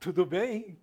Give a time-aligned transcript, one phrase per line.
[0.00, 0.78] Tudo bem?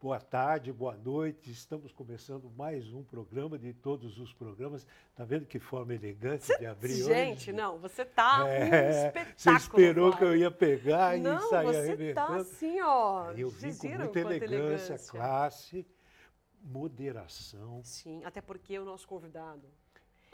[0.00, 1.50] Boa tarde, boa noite.
[1.50, 4.86] Estamos começando mais um programa de todos os programas.
[5.14, 7.14] Tá vendo que forma elegante Cê, de abrir gente, hoje?
[7.14, 9.34] Gente, não, você tá é, um espetáculo.
[9.36, 12.26] Você esperou que eu ia pegar não, e sair você arrebentando.
[12.28, 13.32] tá assim, ó.
[13.32, 15.86] Eu vim com muita elegância, elegância, classe,
[16.62, 17.80] moderação.
[17.82, 19.66] Sim, até porque o nosso convidado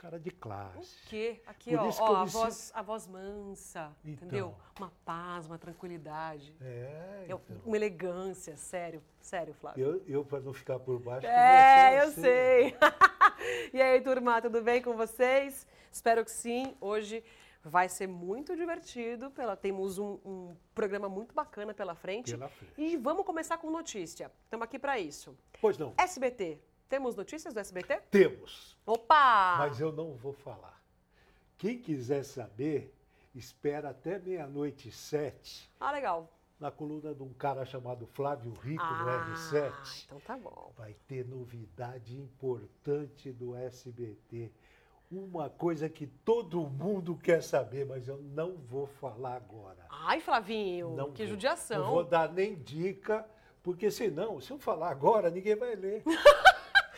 [0.03, 0.97] cara de classe.
[1.05, 1.41] O quê?
[1.47, 4.55] Aqui, ó, ó a, voz, a voz mansa, então, entendeu?
[4.77, 6.53] Uma paz, uma tranquilidade.
[6.59, 7.41] É, então.
[7.65, 9.81] Uma elegância, sério, sério, Flávio.
[9.81, 11.25] Eu, eu para não ficar por baixo...
[11.25, 12.21] É, eu assim.
[12.21, 12.75] sei.
[13.71, 15.65] e aí, turma, tudo bem com vocês?
[15.89, 16.75] Espero que sim.
[16.81, 17.23] Hoje
[17.63, 19.31] vai ser muito divertido.
[19.31, 22.31] Pela, temos um, um programa muito bacana pela frente.
[22.31, 22.73] Pela frente.
[22.77, 24.29] E vamos começar com notícia.
[24.43, 25.33] Estamos aqui para isso.
[25.61, 25.93] Pois não.
[25.97, 26.59] SBT
[26.93, 28.01] temos notícias do SBT?
[28.11, 28.77] Temos.
[28.85, 29.55] Opa!
[29.57, 30.79] Mas eu não vou falar.
[31.57, 32.93] Quem quiser saber,
[33.33, 35.71] espera até meia-noite e sete.
[35.79, 36.31] Ah, legal.
[36.59, 38.93] Na coluna de um cara chamado Flávio Rico, ah,
[39.25, 40.03] do R7.
[40.05, 40.71] Então tá bom.
[40.77, 44.51] Vai ter novidade importante do SBT.
[45.11, 49.83] Uma coisa que todo mundo quer saber, mas eu não vou falar agora.
[49.89, 51.31] Ai, Flavinho, não que vou.
[51.31, 51.85] judiação.
[51.85, 53.27] Não vou dar nem dica,
[53.63, 56.03] porque senão, se eu falar agora, ninguém vai ler.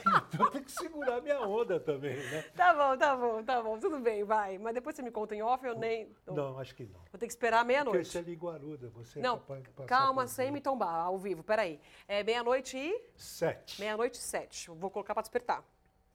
[0.30, 2.42] então tem que segurar minha onda também, né?
[2.56, 3.80] Tá bom, tá bom, tá bom.
[3.80, 4.58] Tudo bem, vai.
[4.58, 6.09] Mas depois você me conta em off, eu nem...
[6.28, 7.00] Não, acho que não.
[7.12, 7.97] Vou ter que esperar meia-noite.
[7.97, 11.17] Porque você é linguaruda, você não, é capaz de passar calma, sem me tombar, ao
[11.17, 11.80] vivo, peraí.
[12.08, 13.02] É meia-noite e...
[13.16, 13.80] Sete.
[13.80, 14.70] Meia-noite e sete.
[14.70, 15.64] Vou colocar pra despertar.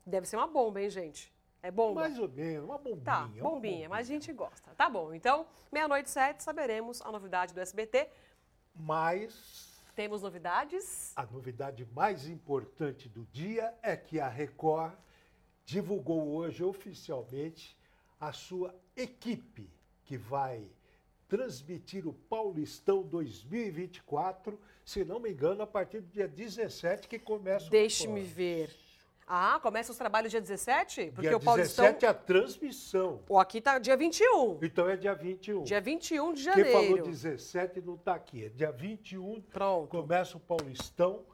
[0.06, 1.32] Deve ser uma bomba, hein, gente?
[1.62, 2.02] É bomba?
[2.02, 3.04] Mais ou menos, uma bombinha.
[3.04, 3.88] Tá, bombinha, bombinha.
[3.88, 4.70] mas a gente gosta.
[4.75, 8.08] Tá bom, então, meia-noite e sete, saberemos a novidade do SBT.
[8.75, 9.69] Mas
[10.01, 11.12] temos novidades?
[11.15, 14.95] A novidade mais importante do dia é que a Record
[15.62, 17.77] divulgou hoje oficialmente
[18.19, 19.69] a sua equipe
[20.06, 20.67] que vai
[21.28, 27.66] transmitir o Paulistão 2024, se não me engano, a partir do dia 17 que começa
[27.66, 28.75] o Deixe-me ver.
[29.32, 31.12] Ah, começa os trabalhos dia 17?
[31.14, 31.84] Porque dia o Paulistão...
[31.84, 33.20] 17 é a transmissão.
[33.26, 34.58] Pô, aqui tá dia 21.
[34.60, 35.62] Então é dia 21.
[35.62, 36.68] Dia 21 de janeiro.
[36.68, 38.46] Quem falou 17 não está aqui.
[38.46, 39.41] É dia 21.
[39.42, 39.86] Pronto.
[39.86, 41.24] Começa o Paulistão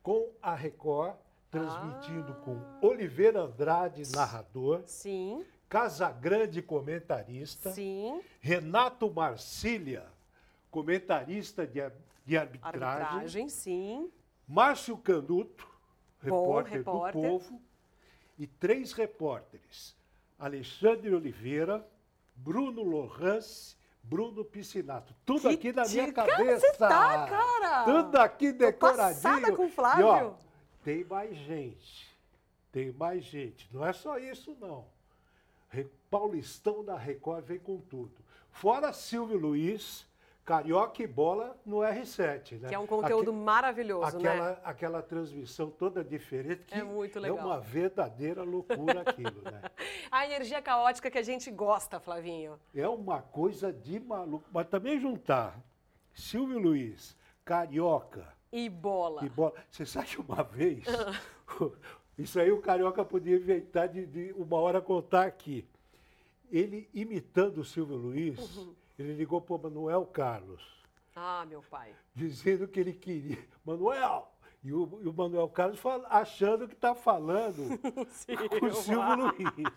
[0.00, 1.16] com a Record,
[1.50, 2.44] transmitindo ah.
[2.44, 4.84] com Oliveira Andrade, narrador.
[4.86, 5.44] Sim.
[5.68, 7.72] Casagrande, comentarista.
[7.72, 8.20] Sim.
[8.40, 10.06] Renato Marcília,
[10.70, 11.80] comentarista de,
[12.24, 12.84] de arbitragem.
[12.86, 14.08] Arbitragem, sim.
[14.46, 15.69] Márcio Canuto,
[16.22, 17.62] repórter, repórter, do Povo,
[18.38, 19.96] e três repórteres:
[20.38, 21.86] Alexandre Oliveira,
[22.34, 25.14] Bruno Lohans, Bruno Piscinato.
[25.24, 26.66] Tudo que aqui na minha cabeça.
[26.66, 27.84] Você tá, cara?
[27.84, 29.46] Tudo aqui decoradinho.
[29.46, 30.06] Tô com o Flávio.
[30.06, 30.32] E, ó,
[30.82, 32.10] tem mais gente.
[32.72, 33.68] Tem mais gente.
[33.72, 34.86] Não é só isso, não.
[36.10, 38.14] Paulistão da Record vem com tudo.
[38.50, 40.04] Fora Silvio Luiz,
[40.44, 42.68] Carioca e Bola no R7, né?
[42.68, 44.58] Que é um conteúdo Aque, maravilhoso, aquela, né?
[44.64, 47.38] Aquela transmissão toda diferente que é, muito legal.
[47.38, 49.62] é uma verdadeira loucura aquilo, né?
[50.10, 52.58] A energia caótica que a gente gosta, Flavinho.
[52.74, 54.44] É uma coisa de maluco.
[54.52, 55.60] Mas também juntar
[56.12, 58.26] Silvio Luiz, Carioca...
[58.52, 59.24] E Bola.
[59.24, 59.54] E Bola.
[59.70, 60.84] Você sabe que uma vez...
[62.18, 65.64] isso aí o Carioca podia inventar de, de uma hora contar aqui.
[66.50, 68.56] Ele imitando o Silvio Luiz...
[68.56, 70.62] Uhum ele ligou para o Manuel Carlos.
[71.16, 71.94] Ah, meu pai.
[72.14, 73.38] Dizendo que ele queria.
[73.64, 74.30] Manuel!
[74.62, 77.78] E o, e o Manuel Carlos fala, achando que está falando
[78.60, 79.72] com o Silvio Luiz.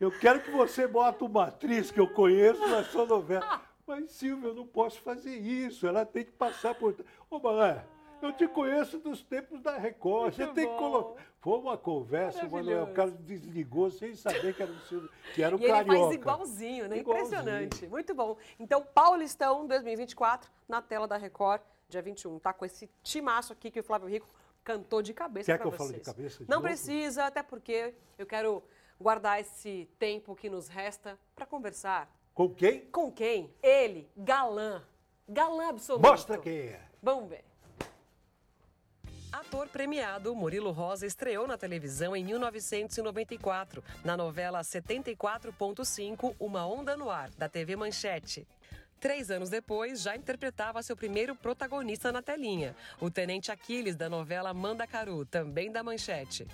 [0.00, 3.62] Eu quero que você bota uma atriz que eu conheço na sua novela.
[3.86, 5.86] Mas, Silvio, eu não posso fazer isso.
[5.86, 6.96] Ela tem que passar por.
[7.30, 7.84] Ô, Manuel,
[8.26, 10.36] eu te conheço dos tempos da Record.
[10.36, 10.72] Muito você tem bom.
[10.72, 11.22] que colocar.
[11.40, 15.56] Foi uma conversa, o Manuel Carlos desligou sem saber que era o Silvio, que era
[15.56, 15.92] o e Carioca.
[15.92, 16.98] ele faz igualzinho, né?
[16.98, 17.26] Igualzinho.
[17.28, 17.86] Impressionante.
[17.88, 18.36] Muito bom.
[18.58, 22.38] Então, Paulistão 2024 na tela da Record, dia 21.
[22.38, 24.28] Tá com esse timaço aqui que o Flávio Rico
[24.62, 25.72] cantou de cabeça para vocês.
[25.72, 26.44] Quer que eu fale de cabeça?
[26.44, 26.68] De Não novo?
[26.68, 28.62] precisa, até porque eu quero
[29.00, 32.10] guardar esse tempo que nos resta para conversar.
[32.34, 32.82] Com quem?
[32.86, 33.54] Com quem?
[33.62, 34.82] Ele, galã.
[35.26, 36.06] Galã absoluto.
[36.06, 36.82] Mostra quem é.
[37.02, 37.44] Vamos ver.
[39.32, 47.08] Ator premiado, Murilo Rosa estreou na televisão em 1994, na novela 74.5 Uma Onda no
[47.08, 48.44] Ar, da TV Manchete.
[48.98, 54.52] Três anos depois, já interpretava seu primeiro protagonista na telinha, o Tenente Aquiles da novela
[54.52, 56.46] Mandacaru, também da Manchete.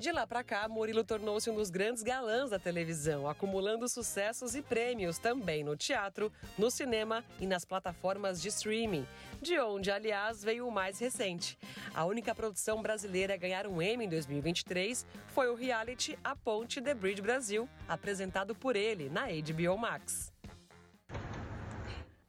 [0.00, 4.62] De lá para cá, Murilo tornou-se um dos grandes galãs da televisão, acumulando sucessos e
[4.62, 9.06] prêmios também no teatro, no cinema e nas plataformas de streaming,
[9.42, 11.58] de onde, aliás, veio o mais recente.
[11.92, 15.04] A única produção brasileira a ganhar um Emmy em 2023
[15.34, 20.32] foi o reality A Ponte The Bridge Brasil, apresentado por ele na HBO Max.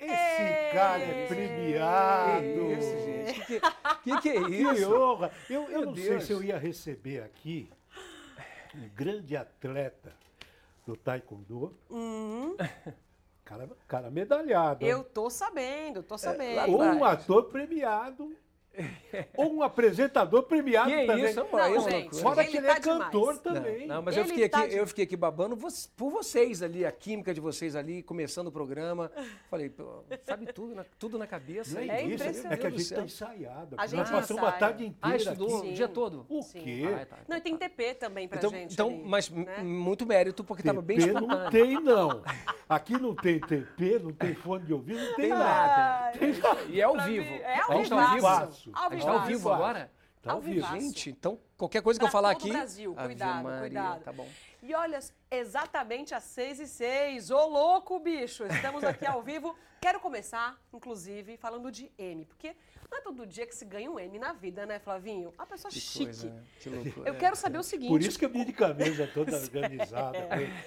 [0.02, 2.42] Esse cara é premiado.
[2.42, 3.46] Que isso, gente?
[3.46, 3.60] Que
[4.04, 4.94] que, que, é Que isso?
[4.96, 5.32] honra.
[5.48, 6.24] Eu, eu não sei Deus.
[6.24, 7.70] se eu ia receber aqui
[8.74, 10.12] um grande atleta
[10.88, 11.78] do Taekwondo.
[13.46, 14.84] Cara, cara medalhado.
[14.86, 16.56] Eu tô sabendo, tô sabendo.
[16.56, 18.36] lá ou um ator premiado.
[19.36, 21.26] Ou um apresentador premiado Que também.
[21.26, 21.46] isso?
[21.52, 22.22] Não, isso é gente.
[22.22, 23.40] Fora que ele tá é cantor demais.
[23.40, 23.88] também.
[23.88, 25.58] Não, mas eu fiquei, tá aqui, de- eu fiquei aqui babando
[25.98, 29.12] por vocês ali, a química de vocês ali, começando o programa.
[29.50, 29.72] Falei,
[30.24, 31.76] sabe tudo na, tudo na cabeça.
[31.76, 32.54] Não é, É isso, impressionante.
[32.54, 33.76] é que a gente está ensaiado.
[33.78, 34.56] A gente Nós passamos ensaia.
[34.56, 35.70] a tarde Ah, inteira estudou aqui.
[35.70, 36.26] o dia todo?
[36.30, 36.60] O Sim.
[36.62, 36.84] quê?
[37.02, 38.74] Ah, tá, Não, e tem TP também pra Então, gente.
[38.74, 39.58] então ali, mas né?
[39.64, 41.52] muito mérito, porque estava bem TP não espontâneo.
[41.52, 42.22] tem, não.
[42.70, 46.18] Aqui não tem TP, não tem fone de ouvido, não tem, Tem nada.
[46.18, 46.62] nada.
[46.70, 47.26] E é ao Pra vivo.
[47.26, 48.61] é ao tá ao vivo.
[48.66, 48.84] Vivaço.
[48.86, 49.38] Ao A gente tá ao vivaço.
[49.38, 49.92] vivo agora?
[50.22, 50.54] Tá Ao vivo.
[50.56, 50.74] vivaço.
[50.80, 52.52] Gente, então qualquer coisa que eu Pra falar todo aqui.
[52.52, 54.04] Brasil, cuidado, Maria, cuidado.
[54.04, 54.28] Tá bom.
[54.62, 55.00] E olha,
[55.32, 58.46] exatamente às 6 e 6 Ô, louco, bicho!
[58.46, 59.56] Estamos aqui ao vivo.
[59.82, 62.56] Quero começar, inclusive, falando de M, porque
[62.92, 65.34] não é todo dia que se ganha um M na vida, né, Flavinho?
[65.36, 66.04] Uma pessoa Que chique.
[66.06, 66.44] coisa, né?
[66.60, 67.10] Que loucura.
[67.10, 67.90] Eu quero saber o seguinte.
[67.90, 70.20] Por isso que eu vim de camisa toda organizada.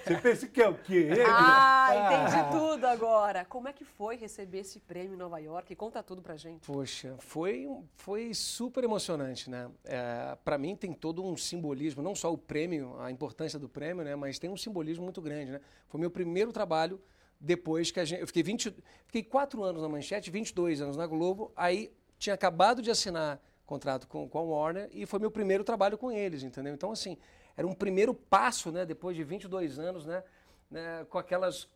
[0.03, 0.95] Você pensa que é o quê?
[0.95, 1.21] Ele?
[1.25, 3.45] Ah, entendi tudo agora.
[3.45, 5.73] Como é que foi receber esse prêmio em Nova York?
[5.77, 6.67] Conta tudo pra gente.
[6.67, 9.71] Poxa, foi, foi super emocionante, né?
[9.85, 13.84] É, para mim tem todo um simbolismo, não só o prêmio, a importância do prêmio,
[13.93, 14.15] né?
[14.15, 15.61] Mas tem um simbolismo muito grande, né?
[15.87, 16.99] Foi meu primeiro trabalho
[17.39, 18.73] depois que a gente, eu fiquei 20,
[19.05, 24.07] fiquei quatro anos na Manchete, 22 anos na Globo, aí tinha acabado de assinar contrato
[24.07, 26.73] com, com a Warner e foi meu primeiro trabalho com eles, entendeu?
[26.73, 27.17] Então assim,
[27.57, 28.85] era um primeiro passo, né?
[28.85, 30.23] Depois de 22 anos, né?
[30.71, 31.67] né, com aquelas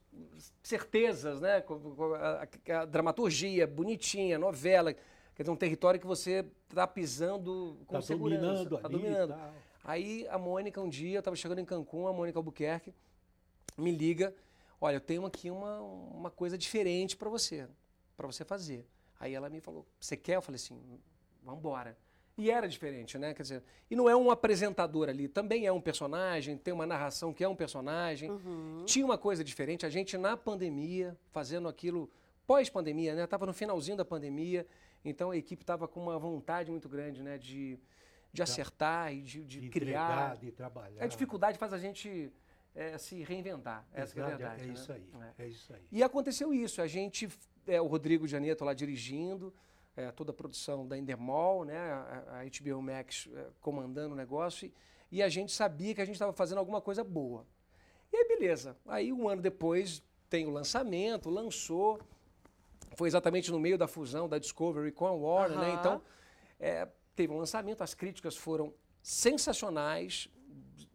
[0.63, 1.61] certezas, né?
[1.61, 4.93] Com, com a, a- a dramaturgia bonitinha, novela,
[5.35, 8.41] quer dizer, um território que você está pisando com Tá segurança.
[8.41, 9.35] dominando tá ali e dominando.
[9.83, 12.93] Aí a Mônica, um dia, eu estava chegando em Cancún, a Mônica Albuquerque
[13.77, 14.35] me liga,
[14.79, 17.67] olha, eu tenho aqui uma, uma coisa diferente para você,
[18.15, 18.85] para você fazer.
[19.19, 20.35] Aí ela me falou, você quer?
[20.35, 20.79] Eu falei assim,
[21.43, 21.97] vamos embora.
[22.37, 23.33] E era diferente, né?
[23.33, 27.33] Quer dizer, e não é um apresentador ali, também é um personagem, tem uma narração
[27.33, 28.31] que é um personagem.
[28.85, 32.09] Tinha uma coisa diferente, a gente na pandemia, fazendo aquilo
[32.47, 33.27] pós-pandemia, né?
[33.27, 34.65] Tava no finalzinho da pandemia,
[35.03, 37.37] então a equipe tava com uma vontade muito grande, né?
[37.37, 37.77] De,
[38.31, 40.03] de acertar e de, de De criar.
[40.03, 41.03] entregar, de trabalhar.
[41.03, 42.31] A dificuldade faz a gente
[42.75, 44.63] eh, se reinventar, essa que é a Verdade.
[44.63, 44.73] É né?
[44.73, 45.09] isso aí.
[45.37, 45.43] É.
[45.43, 45.87] É isso aí.
[45.91, 47.27] E aconteceu isso, a gente,
[47.67, 49.53] é, o Rodrigo Janeto lá dirigindo,
[49.95, 54.67] é, toda a produção da Endemol, né, a, a HBO Max é, comandando o negócio,
[54.67, 54.73] e,
[55.17, 57.45] e a gente sabia que a gente estava fazendo alguma coisa boa.
[58.11, 58.77] E aí, beleza.
[58.87, 61.99] Aí, um ano depois, tem o lançamento, lançou,
[62.95, 65.71] foi exatamente no meio da fusão da Discovery com a Warner, né?
[65.71, 65.79] Aham.
[65.79, 66.01] Então,
[66.59, 66.87] é,
[67.19, 68.73] teve um lançamento, as críticas foram
[69.03, 70.29] sensacionais,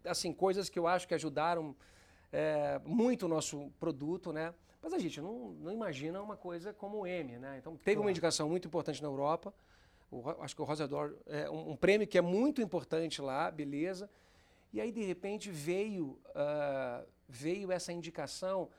[0.06, 1.76] assim, coisas que eu acho que ajudaram
[2.32, 4.54] é, muito o nosso produto, né?
[4.82, 7.58] Mas a gente não, não imagina uma coisa como o M, né?
[7.58, 9.52] Então, teve uma indicação muito importante na Europa,
[10.10, 13.50] o acho que o Rosa d'Or é um, um prêmio que é muito importante lá,
[13.50, 14.08] beleza.
[14.72, 18.70] E aí, de repente, veio, ah, veio essa indicação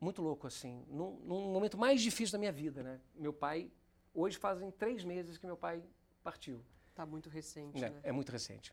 [0.00, 3.00] muito louco, assim, num, num momento mais difícil da minha vida, né?
[3.14, 3.70] Meu pai,
[4.12, 5.80] hoje fazem três meses que meu pai
[6.26, 6.60] partiu.
[6.92, 7.90] Tá muito recente, né?
[7.90, 8.00] né?
[8.02, 8.72] É muito recente.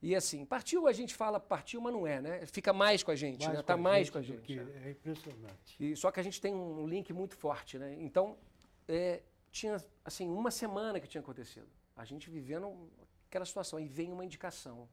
[0.00, 2.46] E assim, partiu, a gente fala partiu, mas não é, né?
[2.46, 3.62] Fica mais com a gente, Mais né?
[3.62, 4.40] Tá a mais com a gente.
[4.42, 4.82] que- né?
[4.86, 5.76] É impressionante.
[5.78, 7.94] E, só que a gente tem um link muito forte, né?
[8.00, 8.38] Então,
[8.88, 11.68] é, tinha, assim, uma semana que tinha acontecido.
[11.94, 12.90] A gente vivendo
[13.28, 13.78] aquela situação.
[13.78, 14.88] Aí vem uma indicação.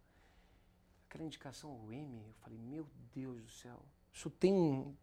[1.08, 3.80] Aquela indicação, o M, eu falei, meu Deus do céu,
[4.13, 4.96] isso tem um,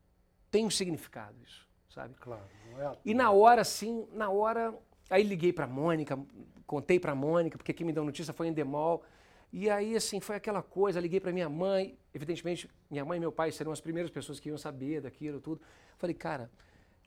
[0.51, 2.15] tem um significado, isso, sabe?
[2.15, 4.75] Claro, não é E na hora, assim, na hora.
[5.11, 6.19] Aí liguei pra Mônica,
[6.67, 9.03] contei pra Mônica, porque quem me deu notícia foi em Endemol.
[9.51, 11.99] E aí, assim, foi aquela coisa, liguei pra minha mãe.
[12.13, 15.61] Evidentemente, minha mãe e meu pai seriam as primeiras pessoas que iam saber daquilo tudo.
[15.97, 16.51] Falei, cara,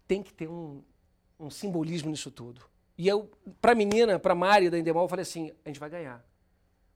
[0.07, 0.81] tem que ter um,
[1.39, 2.65] um simbolismo nisso tudo.
[2.97, 3.29] E eu,
[3.61, 6.25] pra menina, pra Mari da Endemol, falei assim: a gente vai ganhar.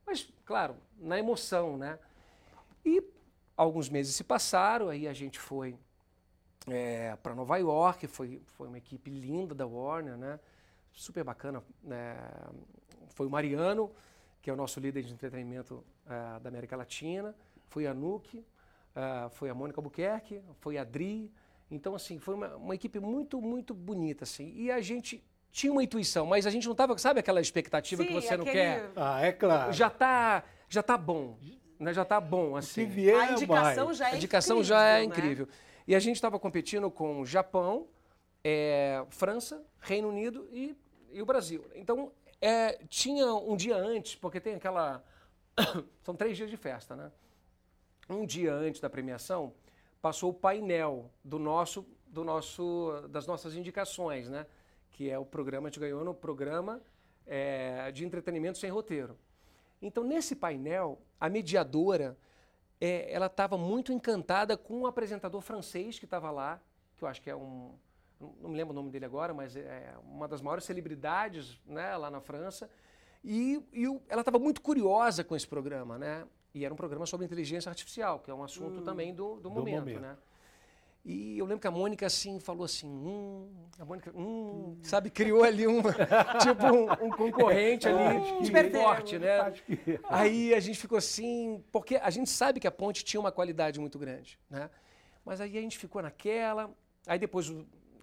[0.04, 1.98] Mas, claro, na emoção, né?
[2.84, 3.02] E
[3.56, 5.76] alguns meses se passaram, aí a gente foi
[7.22, 10.40] para Nova York, foi, foi uma equipe linda da Warner, né?
[10.96, 11.62] Super bacana.
[11.84, 12.16] né?
[13.10, 13.92] Foi o Mariano,
[14.42, 17.34] que é o nosso líder de entretenimento eh, da América Latina,
[17.68, 18.44] foi a Nuke,
[18.94, 21.30] eh, foi a Mônica Albuquerque, foi a Adri.
[21.70, 24.52] Então, assim, foi uma, uma equipe muito, muito bonita, assim.
[24.56, 25.22] E a gente
[25.52, 28.44] tinha uma intuição, mas a gente não estava, sabe aquela expectativa que Sim, você não
[28.44, 28.90] aquele- quer?
[28.96, 29.72] Ah, é claro.
[29.72, 31.36] Já tá, já tá bom,
[31.78, 31.92] né?
[31.92, 32.86] Já tá bom, Se assim.
[32.86, 33.98] vier, A indicação mais.
[33.98, 35.04] já é A indicação incrível, já é né?
[35.04, 35.48] incrível.
[35.86, 37.86] E a gente estava competindo com Japão,
[38.44, 40.76] é, França, Reino Unido e,
[41.16, 41.64] e o Brasil.
[41.74, 45.02] Então, é, tinha um dia antes, porque tem aquela.
[46.04, 47.10] São três dias de festa, né?
[48.08, 49.54] Um dia antes da premiação,
[50.00, 54.46] passou o painel do nosso, do nosso, das nossas indicações, né?
[54.92, 56.82] Que é o programa, a gente ganhou no programa
[57.26, 59.18] é, de entretenimento sem roteiro.
[59.80, 62.16] Então, nesse painel, a mediadora,
[62.78, 66.60] é, ela estava muito encantada com um apresentador francês que estava lá,
[66.94, 67.74] que eu acho que é um,
[68.20, 72.10] não me lembro o nome dele agora, mas é uma das maiores celebridades né, lá
[72.10, 72.70] na França.
[73.22, 76.24] E, e ela estava muito curiosa com esse programa, né?
[76.54, 79.40] E era um programa sobre inteligência artificial, que é um assunto hum, também do, do,
[79.42, 80.16] do momento, momento, né?
[81.04, 85.44] E eu lembro que a Mônica, assim, falou assim, hum, a Mônica, hum, sabe, criou
[85.44, 85.92] ali uma,
[86.42, 89.52] tipo um, um concorrente ali de forte, né?
[90.08, 93.78] Aí a gente ficou assim, porque a gente sabe que a ponte tinha uma qualidade
[93.78, 94.68] muito grande, né?
[95.24, 96.70] Mas aí a gente ficou naquela,
[97.06, 97.52] aí depois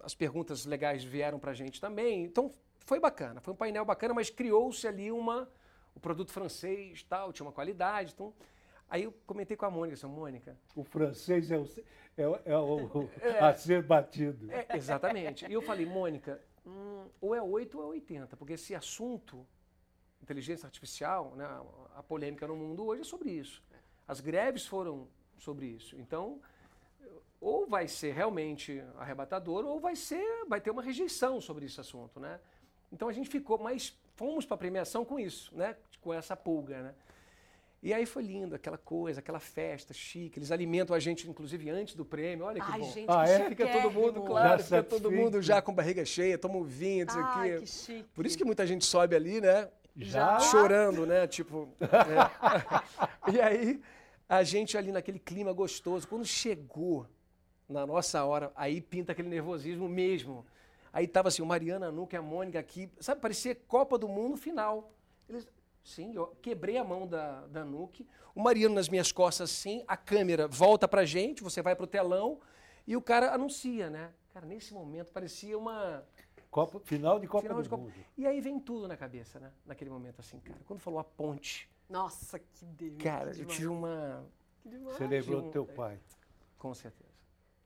[0.04, 2.52] as perguntas legais vieram pra gente também, então
[2.84, 5.48] foi bacana, foi um painel bacana, mas criou-se ali uma,
[5.94, 8.32] o produto francês tal, tinha uma qualidade, então...
[8.86, 10.56] Aí eu comentei com a Mônica, assim, Mônica.
[10.76, 11.66] O francês é o,
[12.16, 14.52] é, é o é, a ser batido.
[14.52, 15.46] É, exatamente.
[15.46, 19.44] E eu falei, Mônica, hum, ou é 8 ou é 80, porque esse assunto,
[20.22, 21.46] inteligência artificial, né,
[21.96, 23.62] a polêmica no mundo hoje é sobre isso.
[24.06, 25.08] As greves foram
[25.38, 25.96] sobre isso.
[25.96, 26.40] Então,
[27.44, 32.18] ou vai ser realmente arrebatador, ou vai ser, vai ter uma rejeição sobre esse assunto,
[32.18, 32.40] né?
[32.90, 35.76] Então a gente ficou, mas fomos para a premiação com isso, né?
[36.00, 36.94] Com essa pulga, né?
[37.82, 40.38] E aí foi lindo, aquela coisa, aquela festa chique.
[40.38, 42.46] Eles alimentam a gente, inclusive, antes do prêmio.
[42.46, 42.90] Olha que Ai, bom.
[42.90, 43.46] Gente, ah, é?
[43.50, 47.06] Fica todo mundo, claro, já fica todo mundo já com barriga cheia, toma um vinho,
[47.06, 47.60] isso aqui.
[47.60, 48.08] Que chique.
[48.14, 49.68] Por isso que muita gente sobe ali, né?
[49.94, 50.40] Já?
[50.40, 51.26] Chorando, né?
[51.26, 51.68] Tipo.
[51.78, 53.28] É.
[53.32, 53.82] e aí,
[54.26, 56.08] a gente ali naquele clima gostoso.
[56.08, 57.06] Quando chegou
[57.68, 60.44] na nossa hora, aí pinta aquele nervosismo mesmo.
[60.92, 64.92] Aí tava assim, o Mariana Nuca, a Mônica aqui, sabe, parecia Copa do Mundo final.
[65.28, 65.48] Eles,
[65.84, 68.08] Sim, eu quebrei a mão da, da Nuke.
[68.34, 69.84] O Mariano nas minhas costas, sim.
[69.86, 72.40] A câmera volta pra gente, você vai pro telão
[72.86, 74.10] e o cara anuncia, né?
[74.32, 76.02] Cara, nesse momento parecia uma.
[76.50, 77.82] Copa, final de Copa final do de Copa.
[77.82, 77.94] Mundo.
[78.16, 79.52] E aí vem tudo na cabeça, né?
[79.66, 80.58] Naquele momento, assim, cara.
[80.64, 81.68] Quando falou a ponte.
[81.88, 83.02] Nossa, que delícia.
[83.02, 84.24] Cara, eu tive uma.
[84.64, 86.00] Você lembrou do teu pai.
[86.58, 87.03] Com certeza.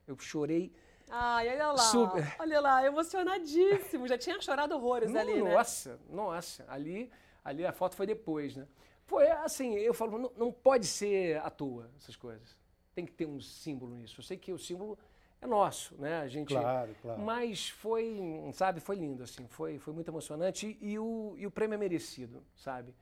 [0.08, 0.72] Eu chorei.
[1.08, 1.78] Ai, olha lá.
[1.78, 2.36] Super.
[2.40, 4.08] Olha lá, emocionadíssimo.
[4.08, 5.54] Já tinha chorado horrores Não, ali, né?
[5.54, 6.64] Nossa, nossa.
[6.68, 7.10] Ali
[7.48, 8.66] Ali a foto foi depois, né?
[9.06, 12.58] Foi assim, eu falo, não, não pode ser à toa essas coisas.
[12.94, 14.20] Tem que ter um símbolo nisso.
[14.20, 14.98] Eu sei que o símbolo
[15.40, 16.20] é nosso, né?
[16.20, 16.48] A gente.
[16.48, 17.22] Claro, claro.
[17.22, 18.20] Mas foi,
[18.52, 21.78] sabe, foi lindo, assim, foi, foi muito emocionante e, e o, e o prêmio é
[21.78, 22.94] merecido, sabe?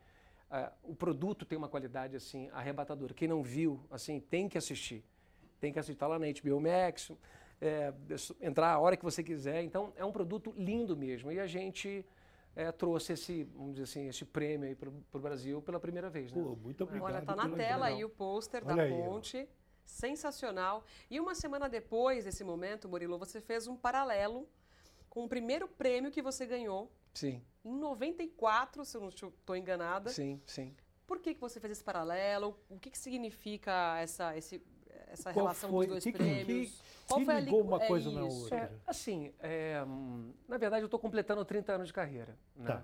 [0.49, 3.13] Uh, o produto tem uma qualidade assim arrebatadora.
[3.15, 5.05] Quem não viu, assim, tem que assistir.
[5.61, 7.13] Tem que assistir lá na HBO Max,
[7.61, 7.93] é,
[8.41, 9.63] entrar a hora que você quiser.
[9.63, 11.33] Então é um produto lindo mesmo.
[11.33, 12.05] E a gente
[12.55, 16.33] é, trouxe esse, vamos dizer assim, esse prêmio aí para o Brasil pela primeira vez.
[16.33, 16.43] Né?
[16.43, 17.13] Pô, muito obrigado.
[17.13, 19.37] Olha, tá na tela aí o pôster da ponte.
[19.37, 19.49] Aí,
[19.85, 20.85] sensacional.
[21.11, 24.49] E uma semana depois desse momento, Murilo, você fez um paralelo
[25.09, 26.91] com o primeiro prêmio que você ganhou.
[27.15, 27.43] Sim.
[27.65, 30.11] Em 94, se eu não estou enganada.
[30.11, 30.75] Sim, sim.
[31.07, 32.59] Por que, que você fez esse paralelo?
[32.69, 34.61] O que, que significa essa, esse,
[35.07, 35.87] essa Qual relação foi?
[35.87, 36.71] dos dois que, prêmios?
[36.71, 38.19] Que, Qual foi ligou uma é coisa isso.
[38.19, 38.57] na outra?
[38.57, 39.85] É, assim, é,
[40.49, 42.37] na verdade eu estou completando 30 anos de carreira.
[42.57, 42.67] Né?
[42.67, 42.83] Tá.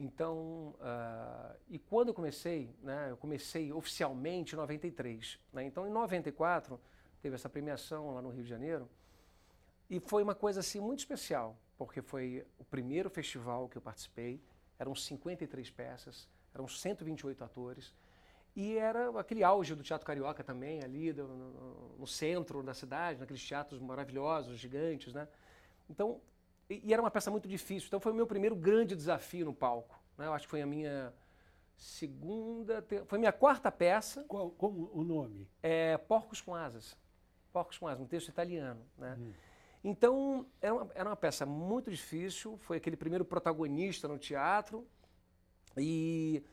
[0.00, 5.38] Então, uh, e quando eu comecei, né, eu comecei oficialmente em 93.
[5.52, 5.64] Né?
[5.64, 6.80] Então, em 94,
[7.20, 8.88] teve essa premiação lá no Rio de Janeiro.
[9.90, 14.40] E foi uma coisa assim muito especial, porque foi o primeiro festival que eu participei.
[14.78, 17.92] Eram 53 peças, eram 128 atores.
[18.60, 23.18] E era aquele auge do Teatro Carioca também, ali do, no, no, centro da cidade,
[23.18, 25.26] naqueles teatros maravilhosos, gigantes, né?
[25.88, 26.20] Então,
[26.68, 27.86] e, e, era uma peça muito difícil.
[27.86, 29.98] Então, foi o meu primeiro grande desafio no palco.
[30.18, 30.26] Né?
[30.26, 31.10] Eu acho que foi a minha
[31.74, 33.02] segunda, te...
[33.06, 34.24] foi a minha quarta peça.
[34.28, 35.48] Qual como o nome?
[35.62, 36.94] É Porcos com Asas.
[37.54, 39.16] Porcos com Asas, um texto italiano, né?
[39.18, 39.32] Hum.
[39.82, 42.58] Então, era uma, era uma peça muito difícil.
[42.58, 44.86] Foi aquele primeiro protagonista no teatro.
[45.78, 46.44] E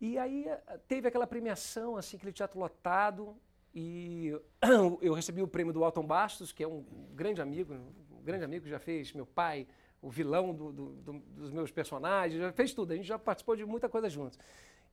[0.00, 3.36] e aí eh, teve aquela premiação, assim, aquele teatro lotado,
[3.74, 4.32] e
[5.02, 6.84] eu recebi o prêmio do Alton Bastos, que é um
[7.14, 9.66] grande amigo, um grande amigo que já fez meu pai,
[10.00, 13.56] o vilão do, do, do, dos meus personagens, já fez tudo, a gente já participou
[13.56, 14.38] de muita coisa juntos.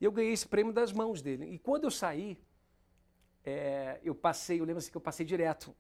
[0.02, 1.46] E eu ganhei esse prêmio das mãos dele.
[1.46, 2.38] E quando eu saí,
[3.46, 5.76] é, eu passei, eu lembro assim que eu passei direto,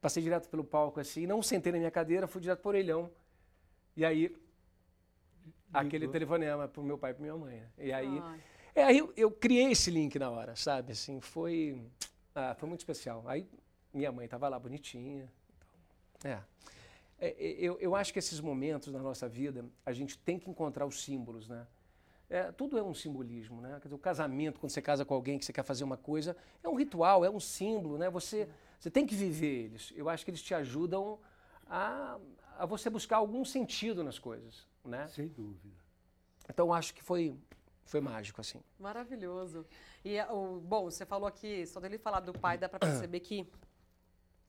[0.00, 3.10] passei direto pelo palco assim, não sentei na minha cadeira, fui direto por orelhão.
[3.96, 4.36] E aí
[5.72, 7.56] aquele telefonema pro meu pai e pra minha mãe.
[7.56, 7.68] Né?
[7.78, 8.22] E aí,
[8.74, 10.92] é, aí eu, eu, criei esse link na hora, sabe?
[10.92, 11.82] Assim, foi,
[12.34, 13.24] ah, foi muito especial.
[13.26, 13.46] Aí
[13.92, 15.30] minha mãe tava lá bonitinha.
[16.16, 16.42] Então, é.
[17.18, 17.34] é.
[17.38, 21.02] eu, eu acho que esses momentos na nossa vida, a gente tem que encontrar os
[21.02, 21.66] símbolos, né?
[22.30, 23.78] É, tudo é um simbolismo, né?
[23.80, 26.36] Quer dizer, o casamento, quando você casa com alguém que você quer fazer uma coisa,
[26.62, 28.10] é um ritual, é um símbolo, né?
[28.10, 28.46] Você
[28.78, 29.92] Você tem que viver eles.
[29.96, 31.18] Eu acho que eles te ajudam
[31.66, 32.18] a,
[32.58, 35.06] a você buscar algum sentido nas coisas, né?
[35.08, 35.76] Sem dúvida.
[36.48, 37.36] Então acho que foi
[37.84, 38.60] foi mágico assim.
[38.78, 39.66] Maravilhoso.
[40.04, 43.50] E o bom, você falou aqui, só dele falar do pai dá para perceber que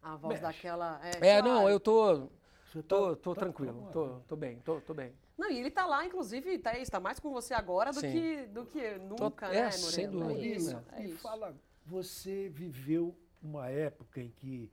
[0.02, 0.42] a voz Mexe.
[0.42, 2.28] daquela é, é não, eu tô
[2.74, 5.14] tô, tô, tô tá tranquilo, tô, tô bem, tô, tô bem.
[5.38, 8.66] Não, e ele tá lá, inclusive, tá, está mais com você agora do que, do
[8.66, 10.34] que nunca, tô, né, é, Sem dúvida.
[10.34, 11.18] É isso, é isso.
[11.20, 11.56] fala,
[11.86, 14.70] você viveu uma época em que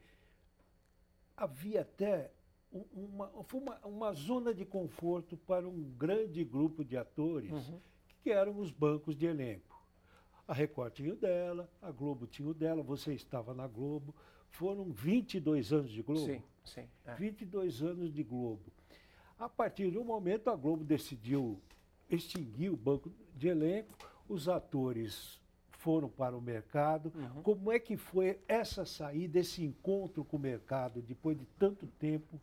[1.37, 2.33] havia até
[2.93, 7.81] uma, uma, uma zona de conforto para um grande grupo de atores uhum.
[8.23, 9.77] que eram os bancos de elenco.
[10.47, 14.15] A Record tinha o dela, a Globo tinha o dela, você estava na Globo.
[14.51, 16.27] Foram 22 anos de Globo.
[16.27, 16.89] Sim, sim.
[17.05, 17.15] É.
[17.15, 18.73] 22 anos de Globo.
[19.39, 21.61] A partir de um momento, a Globo decidiu
[22.09, 23.93] extinguir o banco de elenco,
[24.29, 25.41] os atores
[25.87, 27.13] foram para o mercado.
[27.15, 27.43] Uhum.
[27.43, 32.41] Como é que foi essa saída, esse encontro com o mercado, depois de tanto tempo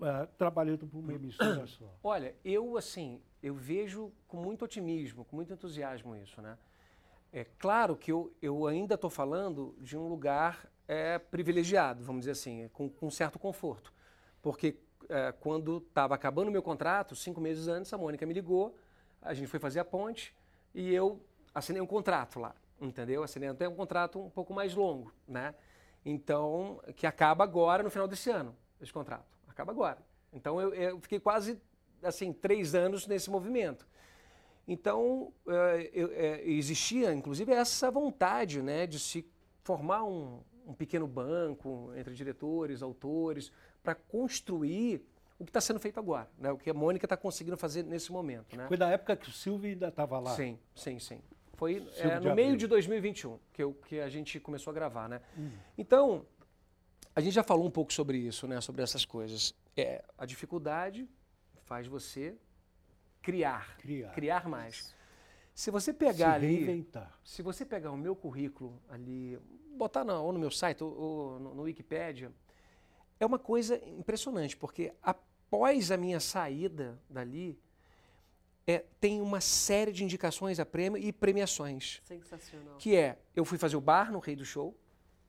[0.00, 1.84] uh, trabalhando por uma emissora só?
[2.02, 6.56] Olha, eu assim, eu vejo com muito otimismo, com muito entusiasmo isso, né?
[7.32, 12.32] É claro que eu, eu ainda estou falando de um lugar é, privilegiado, vamos dizer
[12.32, 13.92] assim, com, com certo conforto.
[14.40, 14.76] Porque
[15.08, 18.76] é, quando estava acabando o meu contrato, cinco meses antes, a Mônica me ligou,
[19.20, 20.34] a gente foi fazer a ponte
[20.74, 21.20] e eu
[21.54, 23.22] assinei um contrato lá, entendeu?
[23.22, 25.54] Assinei até um contrato um pouco mais longo, né?
[26.04, 29.33] Então, que acaba agora no final desse ano, esse contrato.
[29.54, 29.98] Acaba agora.
[30.32, 31.60] Então, eu, eu fiquei quase,
[32.02, 33.86] assim, três anos nesse movimento.
[34.66, 39.24] Então, é, eu, é, existia, inclusive, essa vontade né, de se
[39.62, 45.06] formar um, um pequeno banco entre diretores, autores, para construir
[45.38, 46.50] o que está sendo feito agora, né?
[46.50, 48.56] o que a Mônica está conseguindo fazer nesse momento.
[48.56, 48.66] Né?
[48.66, 50.30] Foi na época que o Silvio ainda estava lá?
[50.34, 51.20] Sim, sim, sim.
[51.54, 55.20] Foi é, no meio de 2021 que, eu, que a gente começou a gravar, né?
[55.38, 55.50] Hum.
[55.78, 56.26] Então,
[57.14, 58.60] a gente já falou um pouco sobre isso, né?
[58.60, 59.54] Sobre essas coisas.
[59.76, 61.08] É, a dificuldade
[61.62, 62.36] faz você
[63.22, 64.94] criar, criar, criar mais.
[65.54, 67.04] Se você pegar se reinventar.
[67.04, 69.38] ali, se você pegar o meu currículo ali,
[69.76, 72.32] botar no, ou no meu site ou, ou no, no Wikipedia,
[73.20, 77.58] é uma coisa impressionante, porque após a minha saída dali,
[78.66, 82.00] é, tem uma série de indicações a prêmio e premiações.
[82.02, 82.76] Sensacional.
[82.78, 84.76] Que é, eu fui fazer o bar no Rei do Show.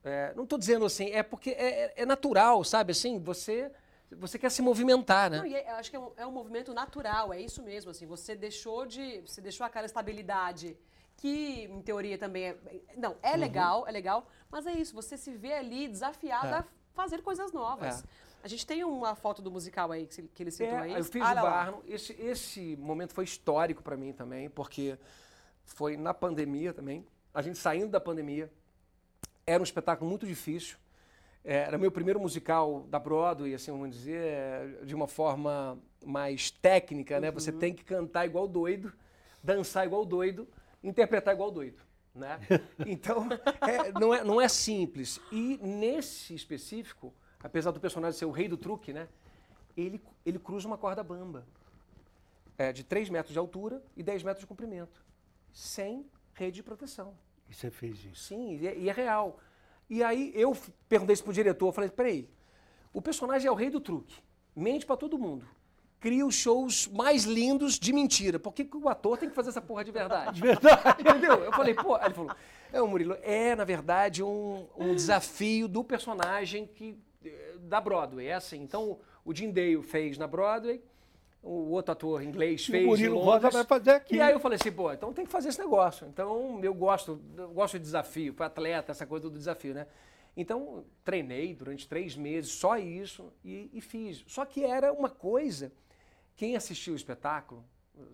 [0.06, 2.92] É, não estou dizendo assim, é porque é, é, é, natural, sabe?
[2.92, 3.70] Assim, você
[4.08, 5.38] você quer se movimentar, né?
[5.38, 7.90] Não, é, acho que é um, é um, movimento natural, é isso mesmo.
[7.90, 10.76] Assim, você deixou de, você deixou aquela estabilidade
[11.16, 12.56] que, em teoria, também é,
[12.96, 13.36] não é uhum.
[13.36, 14.94] legal, é legal, mas é isso.
[14.94, 16.64] Você se vê ali desafiado a
[16.94, 18.04] fazer coisas novas.
[18.44, 20.92] A gente tem uma foto do musical aí que, que ele citou é, aí.
[20.92, 21.82] Eu fiz ah, o Barno.
[21.84, 24.96] Esse, esse momento foi histórico para mim também, porque
[25.64, 27.04] foi na pandemia também.
[27.34, 28.48] A gente saindo da pandemia.
[29.48, 30.76] Era um espetáculo muito difícil.
[31.44, 37.20] É, era meu primeiro musical da Broadway, assim, vamos dizer, de uma forma mais técnica,
[37.20, 37.28] né?
[37.28, 37.34] Uhum.
[37.34, 38.92] Você tem que cantar igual doido,
[39.44, 40.48] dançar igual doido,
[40.82, 41.80] interpretar igual doido.
[42.12, 42.40] Né?
[42.84, 43.28] Então,
[43.60, 45.20] é, não, é, não é simples.
[45.30, 49.06] E nesse específico, apesar do personagem ser o rei do truque, né?
[49.76, 51.46] Ele, ele cruza uma corda bamba
[52.58, 55.04] é, de 3 metros de altura e 10 metros de comprimento,
[55.52, 56.04] sem
[56.34, 57.14] rede de proteção.
[57.48, 58.24] E você fez isso?
[58.24, 59.38] Sim, e é, e é real.
[59.88, 60.56] E aí eu
[60.88, 62.28] perguntei isso pro diretor, falei, peraí,
[62.92, 64.16] o personagem é o rei do truque,
[64.54, 65.46] mente para todo mundo
[66.00, 68.38] cria os shows mais lindos de mentira.
[68.38, 70.36] Por que, o ator tem que fazer essa porra de verdade?
[70.36, 71.00] De verdade.
[71.02, 71.42] Entendeu?
[71.42, 71.96] Eu falei, pô.
[71.96, 72.32] Aí ele falou,
[72.72, 78.26] é, o Murilo, é, na verdade, um, um desafio do personagem que, eh, da Broadway.
[78.26, 78.62] É assim.
[78.62, 80.82] Então, o Jim Dale fez na Broadway,
[81.46, 82.84] o outro ator inglês fez.
[82.84, 84.16] O Murilo Rosa vai fazer aqui.
[84.16, 86.06] E aí eu falei assim, pô, então tem que fazer esse negócio.
[86.08, 89.86] Então, eu gosto, eu gosto de desafio, fui atleta, essa coisa do desafio, né?
[90.36, 94.24] Então, treinei durante três meses, só isso, e, e fiz.
[94.26, 95.72] Só que era uma coisa
[96.36, 97.64] quem assistiu o espetáculo,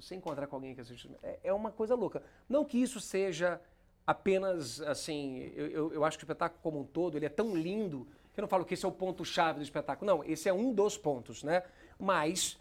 [0.00, 2.22] se encontrar com alguém que assistiu, é, é uma coisa louca.
[2.48, 3.60] Não que isso seja
[4.06, 7.54] apenas assim, eu, eu, eu, acho que o espetáculo como um todo ele é tão
[7.54, 10.06] lindo que eu não falo que esse é o ponto chave do espetáculo.
[10.06, 11.64] Não, esse é um dos pontos, né?
[11.98, 12.58] Mas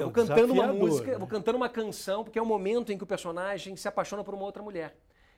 [0.00, 1.18] eu vou cantando uma música, né?
[1.18, 4.34] vou cantando uma canção porque é o momento em que o personagem se apaixona por
[4.34, 4.96] uma outra mulher.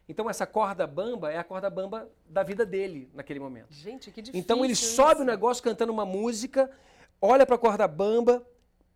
[0.09, 3.69] Então essa corda bamba é a corda bamba da vida dele naquele momento.
[3.71, 4.41] Gente, que difícil.
[4.41, 6.71] Então ele sobe o negócio cantando uma música,
[7.21, 8.45] olha para a corda bamba,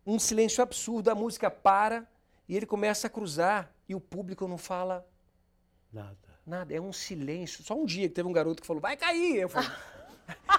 [0.05, 2.07] um silêncio absurdo, a música para
[2.47, 5.05] e ele começa a cruzar e o público não fala
[5.91, 6.17] nada.
[6.45, 7.61] Nada, é um silêncio.
[7.61, 9.35] Só um dia que teve um garoto que falou, vai cair.
[9.35, 9.69] Eu falei.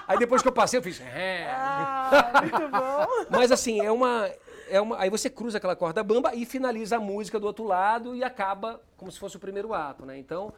[0.07, 1.01] Aí depois que eu passei, eu fiz.
[1.01, 1.47] É.
[1.49, 3.07] Ah, muito bom.
[3.29, 4.31] Mas assim, é uma,
[4.69, 4.99] é uma.
[4.99, 8.81] Aí você cruza aquela corda bamba e finaliza a música do outro lado e acaba
[8.97, 10.17] como se fosse o primeiro ato, né?
[10.17, 10.53] Então,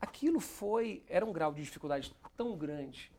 [0.00, 1.02] aquilo foi.
[1.08, 3.10] Era um grau de dificuldade tão grande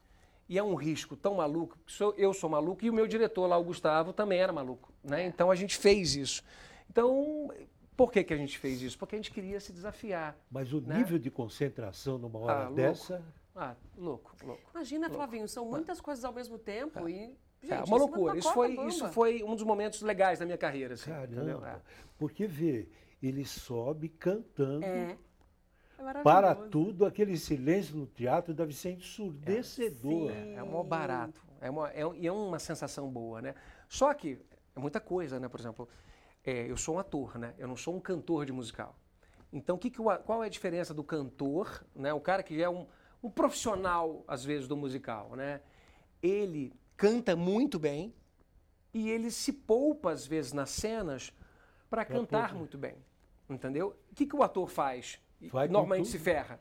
[0.51, 3.45] E é um risco tão maluco, que sou- eu sou maluco e o meu diretor
[3.45, 4.91] lá, o Gustavo, também era maluco.
[5.03, 5.25] Né?
[5.27, 6.41] Então a gente fez isso.
[6.89, 7.51] Então,
[7.95, 8.97] por que, que a gente fez isso?
[8.97, 10.35] Porque a gente queria se desafiar.
[10.49, 10.97] Mas o Né?
[10.97, 12.75] nível de concentração numa hora Ah, louco.
[12.75, 13.21] dessa.
[13.55, 14.63] Ah, louco, louco.
[14.73, 17.37] Imagina, Flavinho, são muitas coisas ao mesmo tempo e.
[17.61, 18.37] Gente, é uma loucura.
[18.37, 20.93] Isso foi, isso foi um dos momentos legais da minha carreira.
[20.93, 21.09] Assim?
[21.09, 21.67] Caramba.
[21.67, 21.81] É.
[22.17, 22.87] Porque vê,
[23.21, 24.85] ele sobe cantando.
[24.85, 25.17] É.
[25.99, 26.23] É.
[26.23, 30.31] Para tudo, aquele silêncio no teatro deve ser ensurdecedor.
[30.31, 30.55] Sim.
[30.55, 31.41] É um maior barato.
[31.59, 33.53] É uma, é, é uma sensação boa, né?
[33.87, 34.39] Só que
[34.75, 35.49] é muita coisa, né?
[35.49, 35.89] Por exemplo,
[36.43, 37.53] é, eu sou um ator, né?
[37.57, 38.97] Eu não sou um cantor de musical.
[39.51, 42.13] Então, que que o qual é a diferença do cantor, né?
[42.13, 42.87] O cara que é um,
[43.21, 45.61] um profissional, às vezes, do musical, né?
[46.21, 48.13] Ele canta muito bem
[48.93, 51.31] e ele se poupa, às vezes, nas cenas
[51.89, 52.95] para cantar muito bem.
[53.49, 53.97] Entendeu?
[54.11, 55.17] O que, que o ator faz?
[55.49, 56.59] Vai Normalmente se ferra.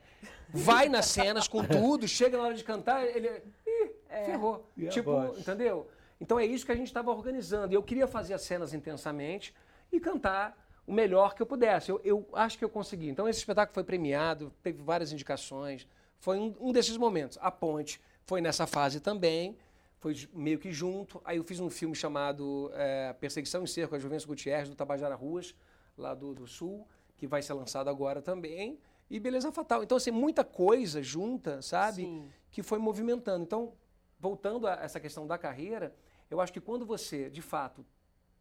[0.48, 3.28] Vai nas cenas com tudo, chega na hora de cantar, ele.
[3.66, 3.90] Ih,
[4.24, 4.64] ferrou.
[4.76, 5.88] E tipo, entendeu?
[6.20, 7.74] Então é isso que a gente estava organizando.
[7.74, 9.52] Eu queria fazer as cenas intensamente
[9.90, 11.90] e cantar o melhor que eu pudesse.
[11.90, 13.08] Eu, eu acho que eu consegui.
[13.08, 15.86] Então esse espetáculo foi premiado, teve várias indicações.
[16.20, 17.36] Foi um, um desses momentos.
[17.40, 19.56] A Ponte foi nessa fase também.
[19.98, 21.20] Foi meio que junto.
[21.24, 25.14] Aí eu fiz um filme chamado eh, Perseguição em Cerco, a Juventus Gutierrez, do Tabajara
[25.14, 25.54] Ruas,
[25.96, 28.78] lá do, do Sul, que vai ser lançado agora também.
[29.10, 29.82] E Beleza Fatal.
[29.82, 32.02] Então, assim, muita coisa junta, sabe?
[32.02, 32.30] Sim.
[32.50, 33.42] que foi movimentando.
[33.42, 33.72] Então,
[34.18, 35.94] voltando a essa questão da carreira,
[36.30, 37.84] eu acho que quando você, de fato,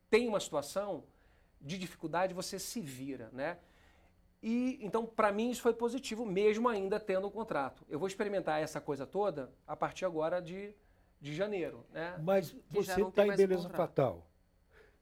[0.10, 1.04] tem uma situação
[1.62, 3.58] de dificuldade, você se vira, né?
[4.41, 7.84] E então, para mim, isso foi positivo, mesmo ainda tendo o contrato.
[7.89, 10.76] Eu vou experimentar essa coisa toda a partir agora de,
[11.20, 12.18] de janeiro, né?
[12.24, 13.76] Mas você está em Beleza contrato.
[13.90, 14.28] Fatal.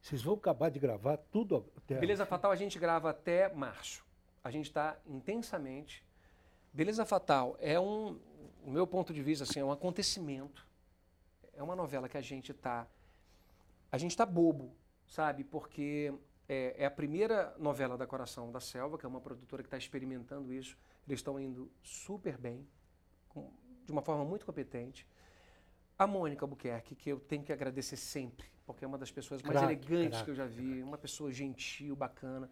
[0.00, 1.98] Vocês vão acabar de gravar tudo até.
[1.98, 4.04] Beleza Fatal a gente grava até março.
[4.42, 6.04] A gente está intensamente.
[6.72, 8.18] Beleza Fatal é um,
[8.64, 10.66] no meu ponto de vista, assim, é um acontecimento.
[11.54, 12.86] É uma novela que a gente está,
[13.90, 14.76] a gente está bobo,
[15.06, 15.42] sabe?
[15.42, 16.14] Porque
[16.48, 19.78] é, é a primeira novela da Coração da Selva, que é uma produtora que está
[19.78, 20.78] experimentando isso.
[21.08, 22.66] Eles estão indo super bem,
[23.28, 23.50] com-
[23.84, 25.06] de uma forma muito competente.
[25.98, 29.62] A Mônica Albuquerque, que eu tenho que agradecer sempre, porque é uma das pessoas mais
[29.62, 32.50] elegantes que eu já vi, uma pessoa gentil, bacana.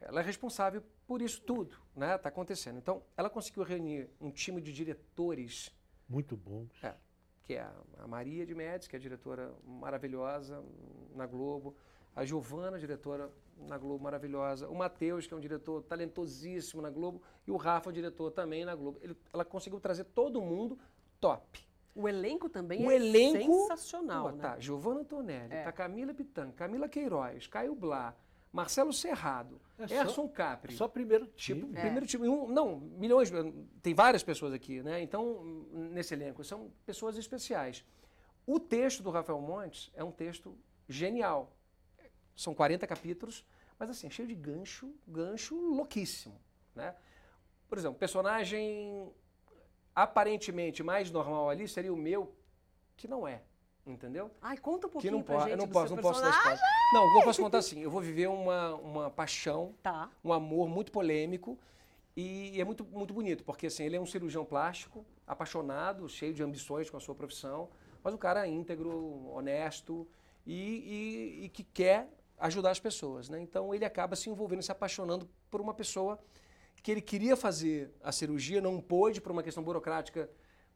[0.00, 2.14] Ela é responsável por isso tudo, né?
[2.16, 2.78] Está acontecendo.
[2.78, 5.70] Então, ela conseguiu reunir um time de diretores
[6.08, 6.66] Muito bom.
[6.82, 6.94] é,
[7.42, 10.62] que é a- Maria de Médici, que é a diretora maravilhosa
[11.14, 11.76] na Globo,
[12.16, 17.22] a Giovana, diretora na Globo maravilhosa, o Matheus, que é um diretor talentosíssimo na Globo,
[17.46, 18.98] e o Rafa, diretor também na Globo.
[19.02, 20.78] Ele- ela conseguiu trazer todo mundo
[21.20, 21.66] top.
[21.94, 24.42] O elenco também O é elenco- sensacional, Pô, né?
[24.42, 25.62] Tá, Giovana Antonelli, É.
[25.62, 28.14] tá Camila Pitan, Camila Queiroz, Caio Blá,
[28.52, 30.74] Marcelo Serrado, É só- Erson Capri.
[30.74, 31.60] Só primeiro time.
[31.62, 31.80] Tipo, É.
[31.82, 33.30] primeiro time, um, não, milhões,
[33.82, 35.00] tem várias pessoas aqui, né?
[35.02, 37.84] Então, nesse elenco, são pessoas especiais.
[38.46, 40.56] O texto do Rafael Montes é um texto
[40.88, 41.52] genial.
[42.36, 43.44] São 40 capítulos,
[43.78, 46.34] mas assim, cheio de gancho, gancho louquíssimo,
[46.74, 46.94] né?
[47.68, 49.10] Por exemplo, personagem
[49.94, 52.32] aparentemente mais normal ali seria o meu,
[52.96, 53.42] que não é,
[53.86, 54.30] entendeu?
[54.42, 56.30] Ai, conta um Que pouquinho não pra pode, gente eu não posso, não posso dar
[56.32, 56.54] personagem.
[56.64, 56.94] spoiler.
[56.94, 60.10] Não, que eu posso contar assim, eu vou viver uma, uma paixão Tá.
[60.24, 61.58] um amor muito polêmico
[62.16, 66.42] e é muito, muito bonito, porque assim, ele é um cirurgião plástico, apaixonado, cheio de
[66.42, 67.68] ambições com a sua profissão,
[68.02, 70.06] mas um cara íntegro, honesto
[70.46, 70.54] e,
[71.40, 73.28] e- e que quer ajudar as pessoas.
[73.28, 73.40] Né?
[73.40, 76.18] Então ele acaba se envolvendo, se apaixonando por uma pessoa
[76.84, 80.28] que ele queria fazer a cirurgia, não pôde por uma questão burocrática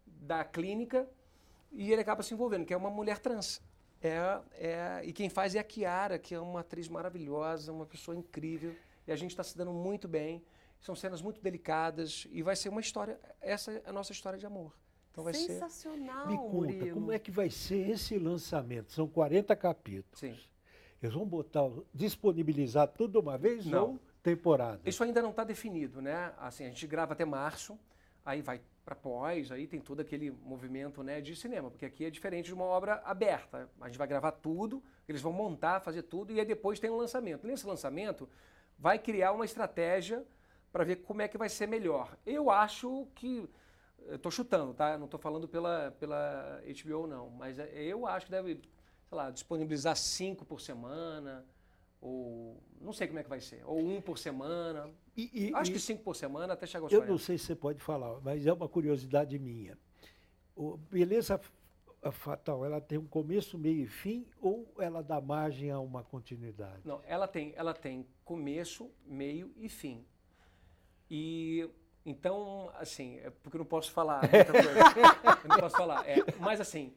[0.07, 1.07] da clínica,
[1.71, 3.61] e ele acaba se envolvendo, que é uma mulher trans.
[4.01, 8.16] É, é, e quem faz é a Kiara, que é uma atriz maravilhosa, uma pessoa
[8.16, 8.75] incrível.
[9.07, 10.42] E a gente está se dando muito bem.
[10.81, 13.21] São cenas muito delicadas e vai ser uma história.
[13.38, 14.73] Essa é a nossa história de amor.
[15.12, 15.59] Então vai ser.
[15.59, 16.94] Sensacional, Me conta, Murilo.
[16.94, 18.92] como é que vai ser esse lançamento?
[18.92, 20.18] São 40 capítulos.
[20.18, 20.35] Sim.
[21.03, 23.90] Eles vão botar, disponibilizar tudo de uma vez Não.
[23.90, 24.80] ou temporada?
[24.84, 26.32] Isso ainda não está definido, né?
[26.38, 27.78] Assim, a gente grava até março,
[28.24, 32.10] aí vai para pós, aí tem todo aquele movimento né, de cinema, porque aqui é
[32.10, 33.68] diferente de uma obra aberta.
[33.80, 36.96] A gente vai gravar tudo, eles vão montar, fazer tudo, e aí depois tem um
[36.96, 37.46] lançamento.
[37.46, 38.26] Nesse lançamento,
[38.78, 40.24] vai criar uma estratégia
[40.72, 42.16] para ver como é que vai ser melhor.
[42.24, 43.48] Eu acho que.
[44.10, 44.96] Estou chutando, tá?
[44.96, 47.28] Não estou falando pela, pela HBO, não.
[47.30, 51.44] Mas é- eu acho que deve, sei lá, disponibilizar cinco por semana,
[52.00, 54.90] ou não sei como é que vai ser, ou um por semana.
[55.16, 57.12] E- e- Acho e- que cinco por semana até chegar aos Eu 40.
[57.12, 59.76] não sei se você pode falar, mas é uma curiosidade minha.
[60.54, 61.50] O Beleza F-
[62.12, 66.80] Fatal, ela tem um começo, meio e fim, ou ela dá margem a uma continuidade?
[66.84, 70.04] Não, ela tem, ela tem começo, meio e fim.
[71.11, 71.68] E
[72.06, 74.70] Então, assim, é porque eu não posso falar muita coisa.
[75.44, 76.08] eu não posso falar.
[76.08, 76.94] É, mas, assim,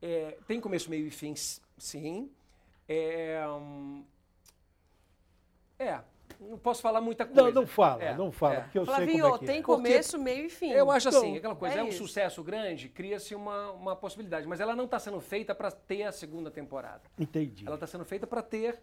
[0.00, 1.34] é, tem começo, meio e fim,
[1.76, 2.30] sim.
[2.88, 4.04] É, hum,
[5.78, 6.00] é,
[6.40, 7.42] não posso falar muita coisa.
[7.42, 8.60] Não, não fala, É, não fala, é.
[8.62, 9.62] porque eu sei Flavinho, como é que tem é.
[9.62, 10.70] começo, meio e fim.
[10.70, 11.98] Eu acho assim, Então, aquela coisa, é é, um isso.
[11.98, 16.12] sucesso grande, cria-se uma, uma possibilidade, mas ela não está sendo feita para ter a
[16.12, 17.02] segunda temporada.
[17.18, 17.66] Entendi.
[17.66, 18.80] Ela está sendo feita para ter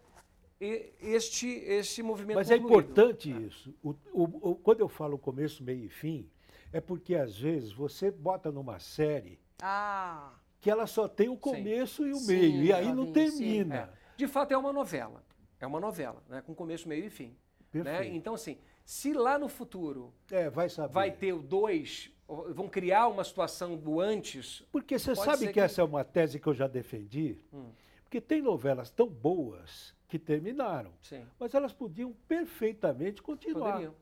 [1.00, 2.92] este, este movimento Mas é concluído.
[2.92, 3.74] importante isso.
[3.84, 6.30] O- o- o- quando eu falo começo, meio e fim,
[6.72, 12.06] é porque às vezes você bota numa série Ah, que ela só tem o começo
[12.08, 13.12] e o Sim, meio, e aí não sim.
[13.14, 13.76] termina.
[13.76, 13.90] É.
[14.18, 15.24] De fato, é uma novela.
[15.62, 16.42] É uma novela, né?
[16.42, 17.36] com começo, meio e fim.
[17.72, 17.84] Né?
[17.84, 18.16] Perfeito.
[18.16, 23.24] Então, assim, se lá no futuro É, vai vai ter o dois, vão criar uma
[23.24, 26.68] situação do antes, Porque você sabe que, que- essa é uma tese que eu já
[26.68, 27.70] defendi, Hum.
[28.04, 33.72] porque tem novelas tão boas que terminaram, sim, mas elas podiam perfeitamente continuar.
[33.74, 33.96] poderiam.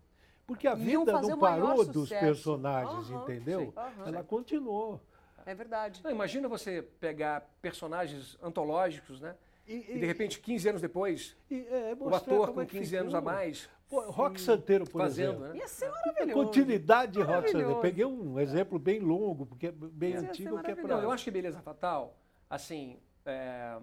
[0.48, 3.72] Porque a vida não parou dos personagens, Aham, entendeu?
[3.78, 4.08] aham.
[4.08, 5.00] Ela continuou.
[5.46, 6.02] é verdade.
[6.04, 9.36] Não, imagina você pegar personagens antológicos, né?
[9.70, 12.96] E, E de repente, 15 anos depois, e, é, o ator com é que 15
[12.96, 15.48] anos a mais Pô, Rock Santeiro, por fazendo, exemplo.
[15.54, 15.58] né?
[15.58, 16.34] Ia ser A maravilhoso.
[16.34, 17.80] continuidade de Rock Santeiro.
[17.82, 20.88] Peguei um exemplo bem longo, porque é bem ser antigo, que é pra...
[20.88, 22.16] Não, eu acho que Beleza Fatal,
[22.48, 23.80] assim, é,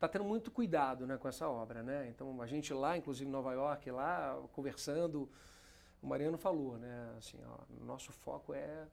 [0.00, 2.08] tá tendo muito cuidado né, com essa obra, né?
[2.08, 5.28] Então, a gente lá, inclusive em Nova York, lá, conversando,
[6.02, 7.14] o Mariano falou, né?
[7.16, 8.86] Assim, ó, nosso foco é,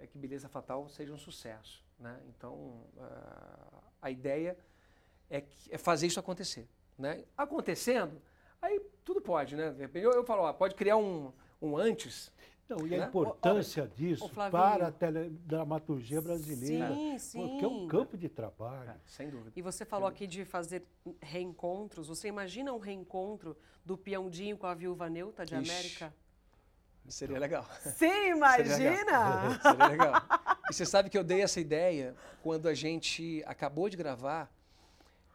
[0.00, 2.20] é que Beleza Fatal seja um sucesso, né?
[2.28, 2.82] Então,
[4.02, 4.58] a ideia
[5.30, 7.24] é, é fazer isso acontecer, né?
[7.36, 8.20] Acontecendo,
[8.60, 9.74] aí tudo pode, né?
[9.94, 12.32] Eu, eu falo, ó, pode criar um, um antes,
[12.68, 13.06] Não, e a né?
[13.06, 14.62] importância disso ô, Flavinho.
[14.62, 16.92] para a teledramaturgia brasileira.
[16.94, 17.40] Sim, sim.
[17.48, 18.90] Porque é um campo de trabalho.
[18.90, 19.52] é, sem dúvida.
[19.54, 20.84] E você falou aqui de fazer
[21.20, 22.08] reencontros.
[22.08, 25.70] Você imagina um reencontro do Peãodinho com a Viúva Neuta de Ixi.
[25.70, 26.14] América?
[27.08, 27.64] Seria legal.
[27.80, 29.60] Você Seria imagina?
[29.62, 30.22] Seria legal.
[30.68, 34.52] E você sabe que eu dei essa ideia quando a gente acabou de gravar.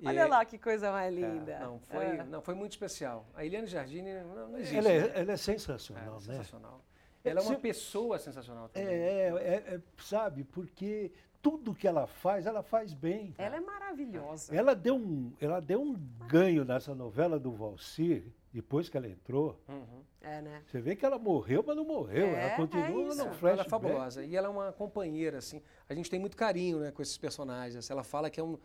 [0.02, 1.60] E- Olha lá que coisa mais É, linda.
[1.60, 2.24] não, foi, É.
[2.24, 3.26] não, foi muito especial.
[3.36, 4.78] A Eliane Jardine não, não existe.
[4.78, 5.12] Ela é, né?
[5.16, 6.20] ela é É, sensacional, né?
[6.22, 6.82] sensacional.
[7.24, 8.96] Ela é uma pessoa sensacional É, também.
[8.96, 11.12] é, é, é, sabe, porque
[11.42, 13.36] tudo que ela faz, ela faz bem.
[13.38, 14.56] Ela é maravilhosa.
[14.56, 15.94] Ela deu um, ela deu um
[16.28, 19.60] ganho nessa novela do Valcir, depois que ela entrou.
[19.68, 20.04] Uhum.
[20.20, 20.62] É, né?
[20.68, 22.26] Você vê que ela morreu, mas não morreu.
[22.28, 24.24] É, ela continua é no Ela é fabulosa.
[24.24, 25.62] E ela é uma companheira, assim.
[25.90, 27.90] A gente tem muito carinho né, com esses personagens.
[27.90, 28.58] Ela fala que é um,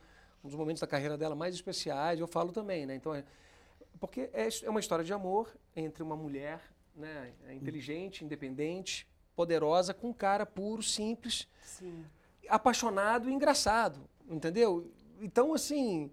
[0.45, 2.21] um dos momentos da carreira dela mais especiais.
[2.21, 2.95] Eu falo também, né?
[2.95, 3.25] Então, é,
[3.99, 6.61] porque é, é uma história de amor entre uma mulher
[6.97, 12.05] né, é inteligente, independente, poderosa, com um cara puro, simples, Sim.
[12.49, 14.91] apaixonado e engraçado, entendeu?
[15.21, 16.11] Então, assim,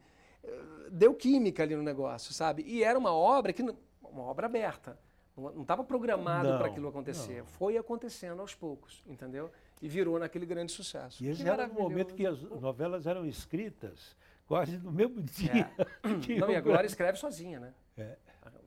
[0.91, 2.63] deu química ali no negócio, sabe?
[2.67, 4.99] E era uma obra que, uma obra aberta.
[5.35, 7.39] Não estava programado para aquilo acontecer.
[7.39, 7.45] não.
[7.45, 9.49] Foi acontecendo aos poucos, entendeu?
[9.81, 11.23] E virou naquele grande sucesso.
[11.23, 14.15] E esse Que era no momento que as novelas eram escritas
[14.47, 15.69] quase no mesmo dia.
[16.23, 17.73] que Não, e a o- Glória escreve sozinha, né?
[17.97, 18.17] É.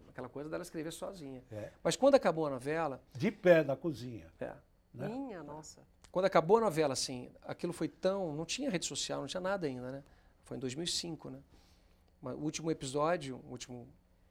[0.09, 1.43] Aquela coisa dela escrever sozinha.
[1.53, 1.73] É.
[1.83, 4.27] Mas quando acabou a novela, De pé na cozinha.
[4.41, 4.53] é,
[4.95, 5.09] Né?
[5.09, 5.81] Minha nossa.
[6.11, 8.35] quando acabou a novela, assim, aquilo foi tão.
[8.35, 10.03] Não tinha rede social, não tinha nada ainda, né?
[10.45, 11.39] Foi em 2005, né?
[12.23, 13.87] Mas O último episódio, o último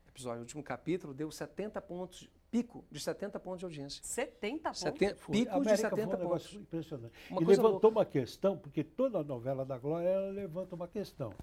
[0.07, 4.01] episódio, o último capítulo, deu 70 pontos, pico de 70 pontos de audiência.
[4.03, 4.79] 70 pontos.
[4.79, 6.61] Seten- pico de América 70 foi um negócio pontos.
[6.61, 7.13] impressionante.
[7.29, 11.33] Uma e coisa levantou uma questão, porque toda novela da Glória ela levanta uma questão.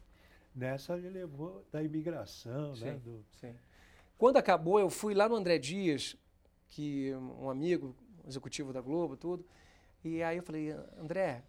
[0.54, 2.92] Nessa ele levou da imigração, né?
[2.94, 2.98] Sim.
[2.98, 3.54] do- Sim.
[4.18, 6.16] Quando acabou, eu fui lá no André Dias,
[6.68, 7.94] que um amigo,
[8.26, 9.44] executivo da Globo, tudo.
[10.04, 11.42] E aí eu falei, André,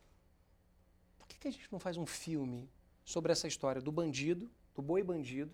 [1.17, 2.69] por que, que a gente não faz um filme
[3.03, 5.51] sobre essa história do bandido, do boi bandido,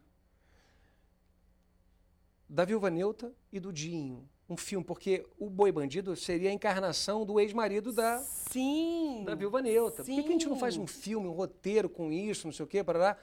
[2.49, 4.27] da Viúva Neuta e do Dinho?
[4.49, 9.23] Um filme, porque o boi bandido seria a encarnação do ex-marido da, Sim.
[9.23, 9.97] da Viúva Neuta.
[9.97, 10.81] Por que, que a gente não faz Sim.
[10.81, 13.15] um filme, um roteiro com isso, não sei o quê, parará?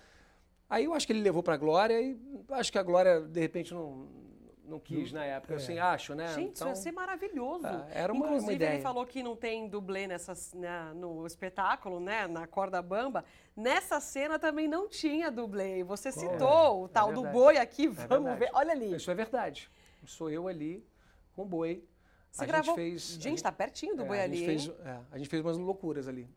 [0.71, 2.17] Aí eu acho que ele levou para a Glória e
[2.51, 4.07] acho que a Glória, de repente, não,
[4.66, 5.55] não quis na época.
[5.55, 5.57] é.
[5.57, 6.29] Assim, acho, né?
[6.35, 7.66] Gente, isso Então, ia ser maravilhoso.
[7.66, 8.74] ah, era uma- uma Inclusive, ideia.
[8.74, 12.26] ele falou que não tem dublê nessas, né, no espetáculo, né?
[12.26, 13.24] Na corda bamba.
[13.57, 15.83] Nessa cena também não tinha dublê.
[15.85, 17.33] Você citou o É tal do verdade.
[17.35, 17.87] boi aqui.
[17.87, 18.50] É Vamos ver.
[18.52, 18.94] Olha ali.
[18.94, 19.70] Isso é verdade.
[20.05, 20.85] Sou eu ali
[21.35, 21.83] com o boi.
[22.31, 22.74] Você a gravou.
[22.76, 23.16] gente fez.
[23.18, 25.42] a Gente, tá pertinho do é, boi a ali, gente fez, é, a gente fez
[25.42, 26.29] umas loucuras ali.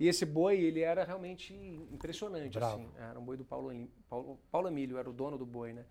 [0.00, 1.54] E esse boi, ele era realmente
[1.92, 2.74] impressionante, Bravo.
[2.82, 2.90] assim.
[2.98, 3.70] Era um boi do Paulo,
[4.10, 5.84] Paulo, Paulo Emílio, era o dono do boi, né?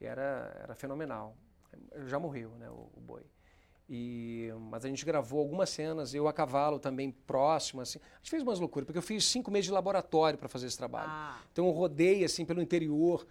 [0.00, 1.36] E era, era fenomenal.
[2.06, 3.22] Já morreu, né, o, o boi.
[3.92, 7.98] E, mas a gente gravou algumas cenas, eu a cavalo também próximo, assim.
[7.98, 10.78] A gente fez umas loucuras, porque eu fiz cinco meses de laboratório para fazer esse
[10.78, 11.10] trabalho.
[11.10, 13.26] Ah, Então eu rodei assim pelo interior,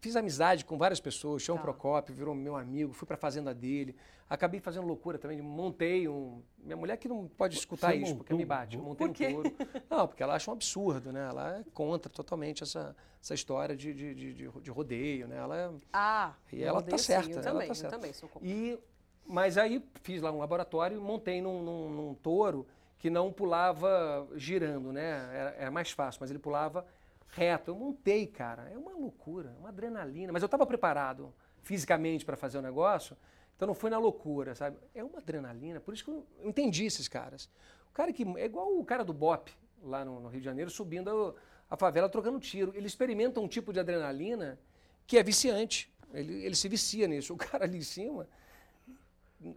[0.00, 1.42] Fiz amizade com várias pessoas.
[1.42, 1.62] Chão Tá.
[1.62, 3.96] Procópio virou meu amigo, fui para a fazenda dele.
[4.28, 5.42] Acabei fazendo loucura também.
[5.42, 6.40] Montei um.
[6.58, 8.76] Minha mulher que não pode escutar Você isso, porque montou me um bate.
[8.76, 9.52] Eu montei um touro.
[9.90, 11.26] Não, porque ela acha um absurdo, né?
[11.28, 15.36] Ela é contra totalmente essa, essa história de, de, de, de- de rodeio, né?
[15.36, 17.96] Ela é Ah, E ela tá sim, certa, Eu ela também, tá eu certa.
[17.96, 18.48] também sou contra.
[18.48, 18.78] E,
[19.26, 22.64] mas aí fiz lá um laboratório e montei num, num- num touro
[22.98, 25.28] que não pulava girando, né?
[25.34, 26.86] Era, era mais fácil, mas ele pulava
[27.32, 27.70] reto.
[27.70, 28.68] Eu montei, cara.
[28.70, 30.32] É uma loucura, uma adrenalina.
[30.32, 33.16] Mas eu estava preparado fisicamente para fazer o negócio,
[33.54, 34.78] então não foi na loucura, sabe?
[34.94, 35.80] É uma adrenalina.
[35.80, 37.50] Por isso que eu entendi esses caras.
[37.90, 40.70] O cara que é igual o cara do Bop lá no, no Rio de Janeiro
[40.70, 41.36] subindo
[41.68, 42.72] a, a favela trocando tiro.
[42.74, 44.58] Ele experimenta um tipo de adrenalina
[45.06, 45.92] que é viciante.
[46.12, 47.34] Ele, ele se vicia nisso.
[47.34, 48.28] O cara ali em cima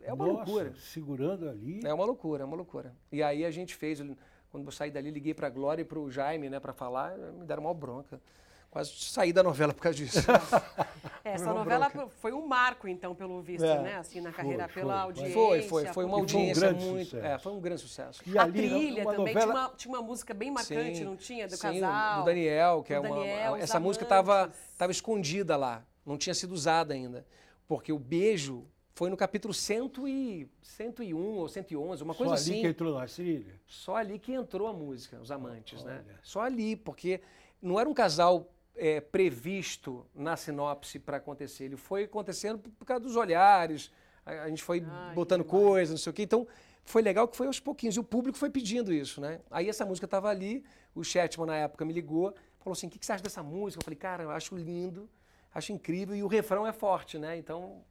[0.04, 0.74] é uma Nossa, loucura.
[0.76, 1.82] Segurando ali.
[1.84, 2.96] É uma loucura, é uma loucura.
[3.12, 4.00] E aí a gente fez,
[4.54, 7.64] quando eu saí dali, liguei pra Glória e pro Jaime, né, pra falar, me deram
[7.64, 8.22] uma bronca.
[8.70, 10.20] Quase saí da novela por causa disso.
[11.26, 12.10] É, Essa Uma novela bronca.
[12.20, 13.96] foi um marco, então, pelo visto, É, né?
[13.96, 14.82] Assim, na carreira, foi.
[14.82, 15.34] pela Foi, audiência.
[15.34, 17.06] foi, foi, foi uma por- foi um audiência grande muito.
[17.06, 17.26] sucesso.
[17.26, 18.22] É, foi um grande sucesso.
[18.28, 19.54] E A ali, trilha uma também novela...
[19.54, 21.48] tinha, uma, tinha uma música bem marcante, Sim, não tinha?
[21.48, 22.20] Do sim, casal.
[22.20, 23.16] Do Daniel, que do é uma.
[23.16, 24.52] Daniel, essa música estava
[24.92, 27.26] escondida lá, não tinha sido usada ainda.
[27.70, 32.42] Porque o beijo foi no capítulo 100 e, 101 ou 111, uma Só coisa ali
[32.42, 32.62] assim.
[32.62, 33.60] que entrou na trilha.
[33.66, 36.04] Só ali que entrou a música, os amantes, né?
[36.06, 36.20] Olha.
[36.22, 37.20] Só ali, porque
[37.62, 41.66] não era um casal é, previsto na sinopse para acontecer.
[41.66, 43.92] Ele foi acontecendo por, por causa dos olhares,
[44.24, 46.24] a, a gente foi Ai, botando coisas, não sei o quê.
[46.24, 46.48] Então,
[46.86, 47.96] foi legal que foi aos pouquinhos.
[47.96, 49.40] E o público foi pedindo isso, né?
[49.50, 53.00] Aí essa música estava ali, o Chetman na época me ligou, falou assim, o que,
[53.00, 53.80] que você acha dessa música?
[53.80, 55.10] Eu falei, cara, eu acho lindo,
[55.54, 57.38] acho incrível, e o refrão é forte, né?
[57.38, 57.84] Então,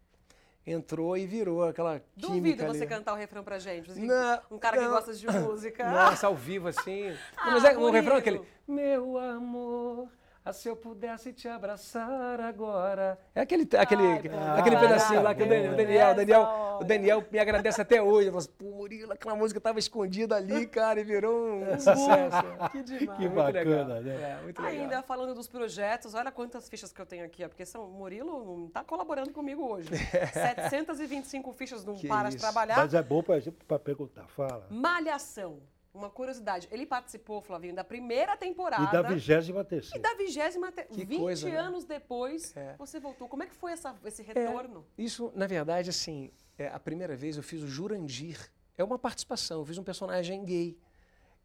[0.67, 2.87] entrou e virou aquela Duvido química você ali.
[2.89, 3.91] cantar o refrão pra gente.
[3.91, 4.91] assim, Não, um cara que não.
[4.91, 5.91] gosta de música.
[5.91, 7.11] Nossa, ao vivo assim.
[7.37, 7.91] Ah, Não, mas é, o Murilo.
[7.93, 8.43] refrão é aquele.
[8.69, 10.09] Meu amor,
[10.45, 13.17] ah, se eu pudesse te abraçar agora.
[13.33, 15.77] É aquele, aquele, Ai, pô, aquele caraca, pedacinho lá que o Daniel, o é.
[15.77, 16.43] Daniel, o Daniel,
[16.81, 16.85] o.
[16.85, 18.27] Daniel me agradece até hoje.
[18.29, 22.71] Ele falou assim, pô, Murilo, aquela música tava escondida ali, cara, e virou um sucesso.
[22.73, 23.19] Que demais.
[23.19, 24.03] Que Muito bacana, legal.
[24.03, 24.39] né?
[24.39, 24.81] É, muito legal.
[24.83, 27.93] Ainda falando dos projetos, olha quantas fichas que eu tenho aqui, ó, porque são, o
[27.93, 29.91] Murilo não está colaborando comigo hoje.
[30.35, 32.45] 725 fichas, não Que para de isso.
[32.45, 32.77] trabalhar.
[32.79, 34.27] Mas é bom para perguntar.
[34.27, 34.67] Fala.
[34.71, 35.61] Malhação.
[35.95, 38.85] Uma curiosidade, ele participou, Flavinho, da primeira temporada.
[38.85, 39.99] E da vigésima terceira.
[39.99, 40.85] E da vigésima, te...
[40.85, 41.57] Que 20 coisa, né?
[41.57, 42.75] anos depois, É.
[42.79, 43.29] você voltou.
[43.29, 44.87] Como é que foi essa, esse retorno?
[44.97, 48.39] Isso, na verdade, assim, é, a primeira vez eu fiz o Jurandir.
[48.79, 50.79] É uma participação, eu fiz um personagem gay.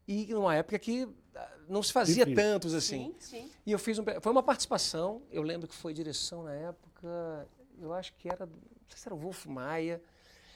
[0.07, 1.05] E numa época que
[1.35, 2.35] ah, não se fazia Difícil.
[2.35, 3.13] tantos assim.
[3.19, 3.51] Sim, sim.
[3.65, 4.05] E eu fiz um.
[4.21, 7.45] Foi uma participação, eu lembro que foi direção na época,
[7.77, 8.45] eu acho que era.
[8.45, 8.55] Não
[8.87, 10.01] sei se era o Wolf Maia,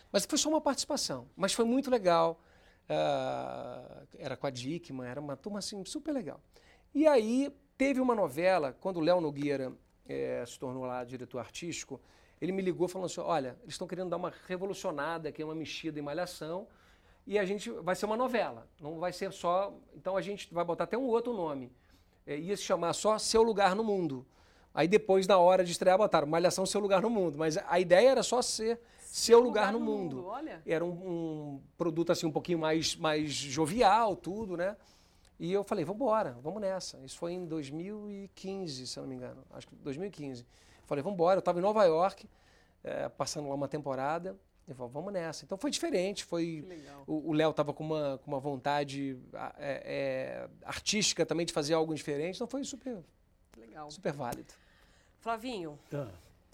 [0.10, 1.28] mas foi só uma participação.
[1.36, 2.42] Mas foi muito legal.
[2.94, 6.42] Ah, era com a Dickman, era uma turma assim, super legal.
[6.94, 9.72] E aí teve uma novela, quando o Léo Nogueira
[10.08, 12.02] eh, se tornou lá diretor artístico,
[12.42, 16.00] ele me ligou falando assim: olha, eles estão querendo dar uma revolucionada aqui, uma mexida
[16.00, 16.68] em malhação.
[17.26, 19.74] E a gente vai ser uma novela, não vai ser só.
[19.96, 21.72] Então a gente vai botar até um outro nome.
[22.26, 24.26] É, ia se chamar só Seu Lugar no Mundo.
[24.74, 27.38] Aí depois, na hora de estrear, botaram Malhação Seu Lugar no Mundo.
[27.38, 28.80] Mas a ideia era só ser
[29.12, 30.26] Seu Lugar, no, mundo.
[30.26, 30.62] Olha.
[30.66, 34.78] Era um, um produto assim um pouquinho mais, mais jovial, tudo, né?
[35.38, 36.98] E eu falei, vamos embora, vamos nessa.
[37.04, 39.44] Isso foi em 2015, se eu não me engano.
[39.52, 40.46] Acho que 2015.
[40.86, 41.36] Falei, vamos embora.
[41.36, 42.26] Eu estava em Nova York,
[42.86, 44.40] eh, passando lá uma temporada.
[44.66, 45.44] Eu falei, vamos nessa.
[45.44, 46.62] Então foi diferente, foi...
[46.62, 47.04] Que legal.
[47.06, 49.20] O Léo estava com uma, com uma vontade
[49.58, 53.04] é, é, artística também de fazer algo diferente, então foi super,
[53.58, 53.92] legal.
[53.92, 54.54] super válido.
[55.20, 56.08] Flavinho, Ah,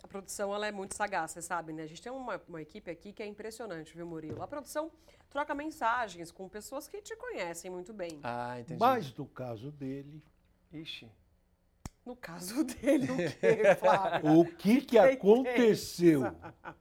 [0.08, 1.84] a produção ela é muito sagaz, você sabe, né?
[1.84, 4.42] A gente tem uma, uma equipe aqui que é impressionante, viu, Murilo?
[4.42, 4.90] A produção
[5.30, 8.22] troca mensagens com pessoas que te conhecem muito bem.
[8.24, 8.80] Ah, entendi.
[8.80, 10.24] mas no caso dele,
[10.72, 11.12] Ixi.
[12.06, 14.40] No caso dele, o quê, Flávio?
[14.40, 16.22] o que, que aconteceu?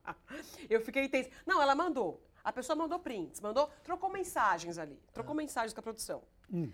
[0.71, 1.29] Eu fiquei tensa.
[1.45, 2.23] Não, ela mandou.
[2.45, 6.23] A pessoa mandou prints, mandou, trocou mensagens ali, trocou mensagens com a produção.
[6.49, 6.71] Hum.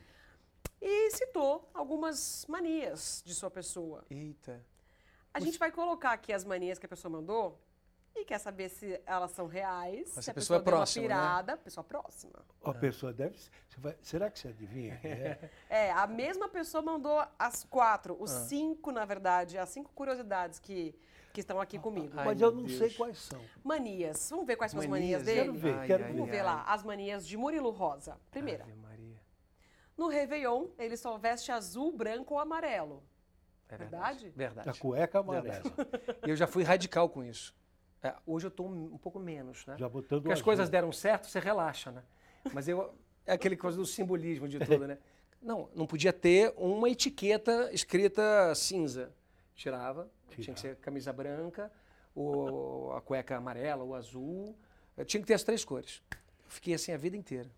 [0.83, 4.05] E citou algumas manias de sua pessoa.
[4.11, 4.63] Eita.
[5.35, 7.59] A gente vai colocar aqui as manias que a pessoa mandou
[8.15, 11.09] e quer saber se elas são reais, Mas se a pessoa pessoa, é próxima, uma
[11.09, 11.15] né?
[11.15, 12.45] pirada, pessoa próxima.
[12.63, 13.39] A pessoa deve.
[13.39, 15.01] você vai- será que você adivinha?
[15.03, 15.51] é?
[15.71, 18.41] É, a mesma pessoa mandou as quatro, os Ah.
[18.45, 20.95] cinco, na verdade, as cinco curiosidades que,
[21.33, 22.13] que estão aqui comigo.
[22.15, 22.77] Ai, Mas eu não Deus.
[22.77, 23.41] sei quais são.
[23.65, 24.29] Manias.
[24.29, 25.41] Vamos ver quais são as manias Manias, dele?
[25.41, 26.45] Quero ver, Ai, quero ai, Vamos ai, ver ai.
[26.45, 28.21] lá, as manias de Murilo Rosa.
[28.31, 29.19] Primeira, Ave Maria.
[29.97, 33.03] no Réveillon, ele só veste azul, branco ou amarelo.
[33.73, 34.31] É Verdade?
[34.37, 34.69] Verdade.
[34.69, 35.63] A cueca amarela.
[36.27, 37.55] E eu já fui radical com isso.
[38.03, 39.77] É, hoje eu estou um pouco menos, né?
[39.79, 40.45] Já botando Porque as azul.
[40.45, 42.03] coisas deram certo, você relaxa, né?
[42.53, 42.95] Mas eu.
[43.25, 44.99] É aquele coisa do simbolismo de tudo, né?
[45.41, 49.13] Não, não podia ter uma etiqueta escrita cinza.
[49.55, 51.71] tirava, tinha que ser camisa branca,
[52.15, 54.57] ou a cueca amarela, ou azul.
[54.97, 56.03] Eu tinha que ter as três cores.
[56.49, 57.49] Fiquei assim a vida inteira.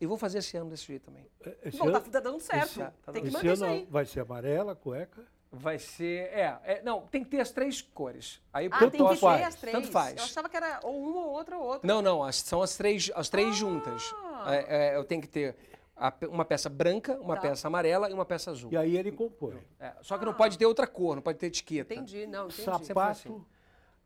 [0.00, 1.26] E vou fazer esse ano desse jeito também.
[1.62, 2.66] Esse Bom, tá, ano- tá dando certo.
[2.70, 5.22] esse- tá que esse ano vai ser amarela, cueca.
[5.52, 6.28] Vai ser.
[6.32, 8.40] É, é, não, tem que ter as três cores.
[8.52, 9.76] Aí Ah, eu tem que ter as três.
[9.76, 10.16] Tanto faz.
[10.16, 11.86] Eu achava que era ou uma ou outra ou outra.
[11.88, 13.52] Não, não, as- são as três, as três Ah!
[13.52, 14.14] juntas.
[14.46, 15.56] É, é, eu tenho que ter
[15.96, 17.42] a uma peça branca, uma Tá.
[17.42, 18.70] peça amarela e uma peça azul.
[18.72, 19.58] E aí ele compõe.
[19.80, 21.92] É, só que não pode ter outra cor, não pode ter etiqueta.
[21.94, 22.62] Entendi, não, entendi.
[22.62, 23.10] Sapato.
[23.10, 23.44] assim.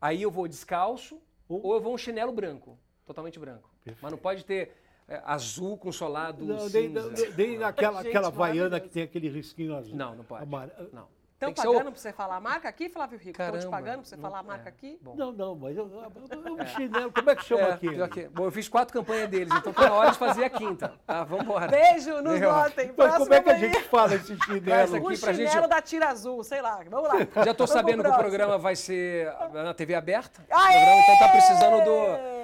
[0.01, 3.69] Aí eu vou descalço Ou- ou eu vou um chinelo branco, totalmente branco.
[4.01, 4.73] Mas não pode ter
[5.07, 7.11] é, azul com solado Não, nem, cinza.
[7.11, 9.95] nem, nem naquela Gente, aquela vaiana que tem aquele risquinho azul.
[9.95, 10.43] Não, não pode.
[10.43, 11.07] Amare- Não.
[11.35, 13.43] Estão pagando o- pra você falar a marca aqui, Flávio Rico?
[13.43, 14.69] Estão te pagando pra você não- falar a marca é.
[14.69, 14.99] aqui?
[15.03, 15.15] Bom.
[15.17, 18.51] Não, não, mas eu, eu, eu, chinelo, como é que chama É, que- Bom, eu
[18.53, 20.93] fiz quatro campanhas deles, então tá na hora de fazer a quinta.
[21.07, 21.67] Tá, vambora.
[21.69, 22.87] Beijo, nos Eu- notem.
[22.87, 24.97] Mas Próxima como é que a gente fala esse chinelo?
[24.97, 26.81] aqui O pra gente- chinelo da tira azul, sei lá.
[26.89, 27.19] Vamos lá.
[27.45, 28.19] Já tô Vamos sabendo pro que o próximo.
[28.21, 30.41] programa vai ser na TV aberta.
[30.49, 32.35] Programa então tá precisando do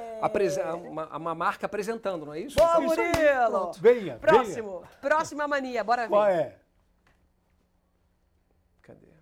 [0.90, 2.56] uma, uma marca apresentando, não é isso?
[2.56, 3.72] Boa, aí, Murilo.
[3.80, 4.82] Venha, Próximo.
[5.00, 6.08] Próxima mania, bora ver.
[6.08, 6.54] Qual é?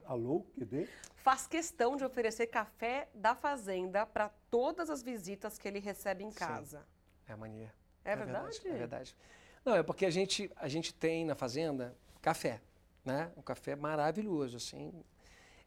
[0.08, 0.88] Alô, cadê?
[1.16, 6.30] Faz questão de oferecer café da fazenda para todas as visitas que ele recebe em
[6.30, 6.82] casa.
[7.26, 7.70] É a mania.
[8.02, 8.58] É verdade?
[8.64, 9.14] É verdade.
[9.62, 12.58] Não, é porque a gente, a gente tem na fazenda café,
[13.04, 13.30] né?
[13.36, 15.04] Um café maravilhoso, assim.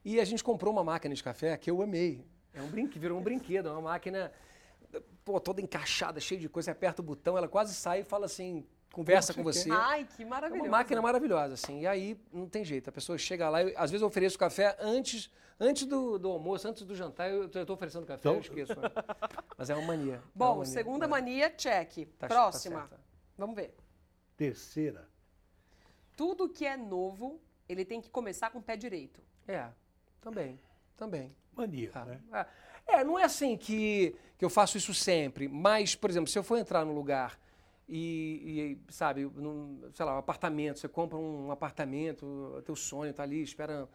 [0.03, 2.25] E a gente comprou uma máquina de café que eu amei.
[2.51, 4.31] É um brinque, virou um brinquedo, é uma máquina
[5.23, 6.65] pô, toda encaixada, cheia de coisa.
[6.65, 9.69] Você aperta o botão, ela quase sai e fala assim, conversa com você.
[9.71, 10.67] Ai, que É maravilhoso.
[10.69, 11.81] uma máquina maravilhosa, assim.
[11.81, 12.89] E aí não tem jeito.
[12.89, 16.67] A pessoa chega lá, eu- às vezes eu ofereço café antes, antes do, do almoço,
[16.67, 18.79] antes do jantar, eu estou oferecendo café, eu Então- esqueço.
[18.79, 18.89] né?
[19.57, 20.15] Mas é uma mania.
[20.15, 20.65] é uma Bom, mania.
[20.73, 21.07] segunda É.
[21.07, 22.05] mania, check.
[22.17, 22.79] Tá- tá Próxima.
[22.81, 22.99] certa.
[23.37, 23.75] Vamos ver.
[24.37, 25.07] Terceira.
[26.15, 29.21] Tudo que é novo, ele tem que começar com o pé direito.
[29.47, 29.67] É,
[30.19, 30.59] também,
[30.97, 31.35] também.
[31.55, 32.19] Mania, Ah, né?
[32.33, 32.45] É,
[32.87, 36.43] É, não é assim que, que eu faço isso sempre, mas, por exemplo, se eu
[36.43, 37.39] for entrar num lugar
[37.87, 43.23] e, e, sabe, num, sei lá, um apartamento, você compra um apartamento, teu sonho tá
[43.23, 43.89] ali esperando,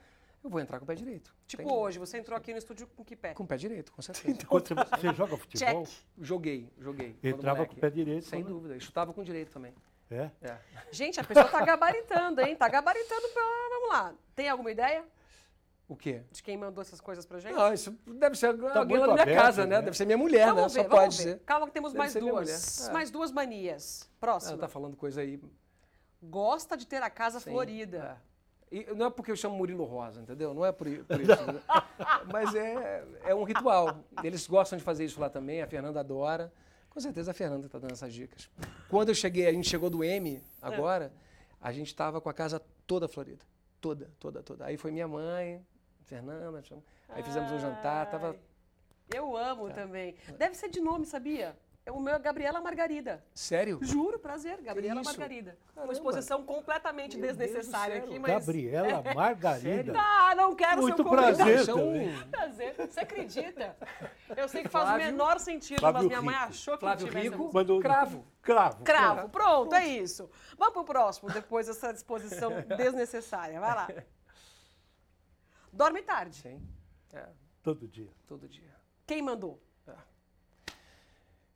[0.44, 1.34] eu vou entrar com o pé direito.
[1.46, 3.34] Tipo Tem- hoje, você entrou aqui no estúdio com que pé?
[3.34, 4.46] Com o pé direito, com certeza.
[4.46, 5.96] Quando você, você joga futebol, Check.
[6.20, 7.16] Joguei, joguei.
[7.20, 7.74] quando entrava moleque.
[7.74, 8.24] com o pé direito.
[8.26, 8.48] Sem né?
[8.48, 8.76] dúvida.
[8.76, 9.74] E chutava com direito também.
[10.10, 10.30] É?
[10.40, 10.58] É.
[10.92, 12.54] Gente, a pessoa tá gabaritando, hein?
[12.54, 13.42] Tá gabaritando pra...
[13.70, 14.14] Vamos lá.
[14.36, 15.04] Tem alguma ideia
[15.88, 16.22] O quê?
[16.32, 17.54] de quem mandou essas coisas pra gente?
[17.54, 19.76] Não, isso deve ser alguém lá Tá na minha aberto, casa, né?
[19.76, 19.82] né?
[19.82, 20.82] Deve ser minha mulher, vamos né?
[20.82, 21.22] ver, Só pode ver.
[21.22, 21.38] ser.
[21.40, 22.32] Calma que temos Deve mais duas.
[22.34, 22.90] mulher.
[22.90, 22.92] É.
[22.92, 24.00] Mais duas manias.
[24.02, 24.58] Ela Próxima.
[24.58, 25.40] tá falando coisa aí.
[26.22, 28.18] Gosta de ter a casa Sim, florida.
[28.32, 28.36] é.
[28.78, 30.52] E não é porque eu chamo Murilo Rosa, entendeu?
[30.52, 31.32] Não é por, por isso.
[31.32, 31.62] entendeu?
[32.32, 34.00] Mas é, é um ritual.
[34.24, 36.52] Eles gostam de fazer isso lá também, a Fernanda adora.
[36.90, 38.50] Com certeza a Fernanda está dando essas dicas.
[38.88, 41.12] Quando eu cheguei, a gente chegou do M agora,
[41.60, 43.44] a gente estava com a casa toda florida.
[43.80, 44.64] Toda, toda, toda.
[44.64, 45.64] Aí foi minha mãe,
[46.06, 46.62] Fernanda,
[47.10, 48.36] aí fizemos um jantar, tava.
[49.12, 50.16] Eu amo também.
[50.38, 51.56] Deve ser de nome, sabia?
[51.88, 53.24] O meu é Gabriela Margarida.
[53.32, 53.78] Sério?
[53.80, 55.08] Juro, prazer, Gabriela isso?
[55.10, 55.56] Margarida.
[55.68, 55.92] Uma Caramba.
[55.92, 58.32] exposição completamente Meu desnecessária aqui, mas.
[58.32, 59.92] Gabriela Margarida.
[59.96, 61.36] Ah, não quero Muito seu convidado.
[61.36, 62.26] prazer é um-.
[62.28, 62.74] Prazer.
[62.76, 63.76] Você acredita?
[64.36, 66.48] Eu sei que faz o Flávio- menor sentido, Flávio mas minha mãe Rico.
[66.48, 67.28] achou que Flávio tivesse.
[67.28, 68.24] Rico, Mandou- cravo.
[68.42, 68.82] Cravo.
[68.84, 70.28] Cravo, pronto, é isso.
[70.58, 73.60] Vamos pro próximo, depois dessa disposição desnecessária.
[73.60, 73.88] Vai lá.
[75.76, 76.36] Dorme tarde.
[76.36, 76.60] Sim.
[77.12, 77.26] É,
[77.62, 78.08] Todo dia.
[78.26, 78.74] todo dia.
[79.06, 79.60] Quem mandou?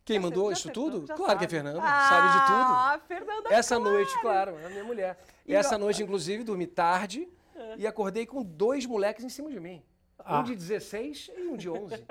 [0.05, 1.07] Quem Já mandou isso tudo?
[1.15, 1.47] claro que é a sabe.
[1.51, 2.73] Fernanda, ah, sabe de tudo.
[2.75, 3.91] Ah, Fernanda, Essa claro.
[3.93, 5.19] noite, claro, é a minha mulher.
[5.47, 7.29] E essa ó- noite, inclusive, dormi tarde
[7.77, 9.83] e acordei com dois moleques em cima de mim.
[10.19, 10.41] Ah.
[10.41, 11.95] Um de 16 e um de 11.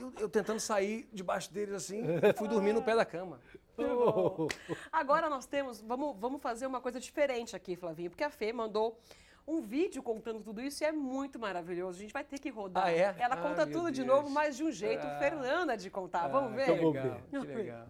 [0.00, 2.02] Eu, eu tentando sair debaixo deles assim,
[2.36, 3.40] fui dormir no pé da cama.
[3.78, 4.48] Oh,
[4.90, 8.98] Agora nós temos, vamos, vamos fazer uma coisa diferente aqui, Flavinho, porque a Fê mandou
[9.46, 11.98] um vídeo contando tudo isso e é muito maravilhoso.
[11.98, 12.86] A gente vai ter que rodar.
[12.86, 13.14] Ah, é?
[13.18, 14.16] Ela Ah, conta tudo de Deus.
[14.16, 15.18] novo, mas de um jeito Ah.
[15.18, 16.28] Fernanda de contar.
[16.28, 16.64] Vamos Ah, ver?
[16.64, 17.86] Que Então vamos legal, que legal.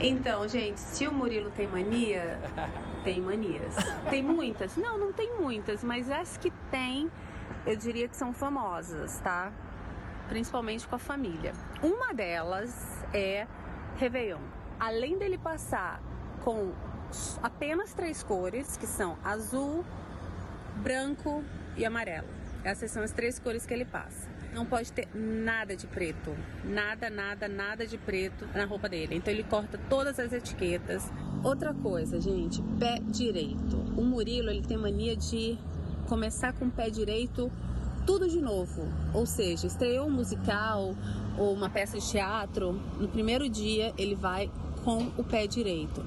[0.00, 2.38] Então, gente, se o Murilo tem mania,
[3.04, 3.74] tem manias.
[4.10, 4.76] Tem muitas?
[4.76, 7.10] Não, não tem muitas, mas as que tem,
[7.64, 9.52] eu diria que são famosas, tá?
[10.28, 11.52] Principalmente com a família.
[11.82, 13.46] Uma delas é
[13.96, 14.40] Réveillon.
[14.80, 16.02] Além dele passar
[16.42, 16.72] com
[17.42, 19.84] apenas três cores, que são azul,
[20.82, 21.44] branco
[21.76, 22.28] e amarelo.
[22.62, 24.28] Essas são as três cores que ele passa.
[24.52, 26.34] Não pode ter nada de preto.
[26.64, 29.16] Nada, nada, nada de preto na roupa dele.
[29.16, 31.10] Então ele corta todas as etiquetas.
[31.42, 33.76] Outra coisa, gente, pé direito.
[33.96, 35.58] O Murilo, ele tem mania de
[36.08, 37.50] começar com o pé direito
[38.06, 38.86] tudo de novo.
[39.12, 40.94] Ou seja, estreou um musical
[41.36, 44.50] ou uma peça de teatro, no primeiro dia ele vai
[44.84, 46.04] com o pé direito.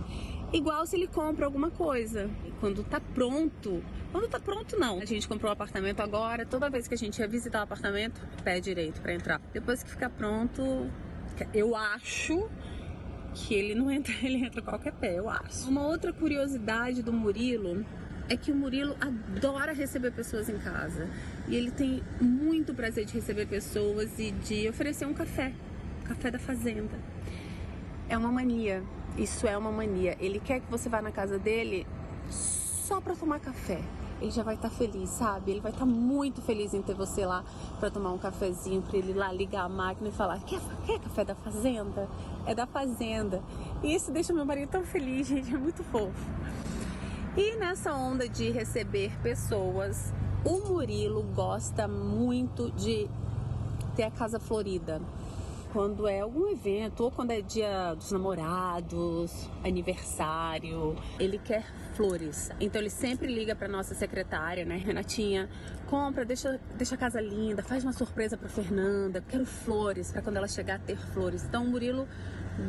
[0.53, 2.29] Igual se ele compra alguma coisa.
[2.59, 4.99] Quando tá pronto, quando tá pronto não.
[4.99, 8.21] A gente comprou um apartamento agora, toda vez que a gente ia visitar o apartamento,
[8.43, 9.41] pé direito para entrar.
[9.53, 10.89] Depois que fica pronto,
[11.53, 12.49] eu acho
[13.33, 15.69] que ele não entra, ele entra qualquer pé, eu acho.
[15.69, 17.85] Uma outra curiosidade do Murilo
[18.29, 21.07] é que o Murilo adora receber pessoas em casa.
[21.47, 25.53] E ele tem muito prazer de receber pessoas e de oferecer um café,
[26.03, 26.97] café da fazenda.
[28.09, 28.83] É uma mania.
[29.15, 30.17] Isso é uma mania.
[30.19, 31.85] Ele quer que você vá na casa dele
[32.29, 33.81] só para tomar café.
[34.19, 35.51] Ele já vai estar tá feliz, sabe?
[35.51, 37.43] Ele vai estar tá muito feliz em ter você lá
[37.79, 41.23] para tomar um cafezinho, para ele lá ligar a máquina e falar: quer, quer café
[41.23, 42.09] da fazenda?
[42.45, 43.43] É da fazenda.
[43.83, 45.53] E isso deixa meu marido tão feliz, gente.
[45.53, 46.31] É muito fofo.
[47.35, 50.11] E nessa onda de receber pessoas,
[50.43, 53.07] o Murilo gosta muito de
[53.95, 54.99] ter a casa florida.
[55.77, 61.63] Quando é algum evento, ou quando é dia dos namorados, aniversário, ele quer
[61.93, 62.49] flores.
[62.59, 65.47] Então ele sempre liga para nossa secretária, né, Renatinha,
[65.85, 70.37] compra, deixa, deixa a casa linda, faz uma surpresa para Fernanda, quero flores para quando
[70.37, 71.43] ela chegar a ter flores.
[71.43, 72.07] Então o Murilo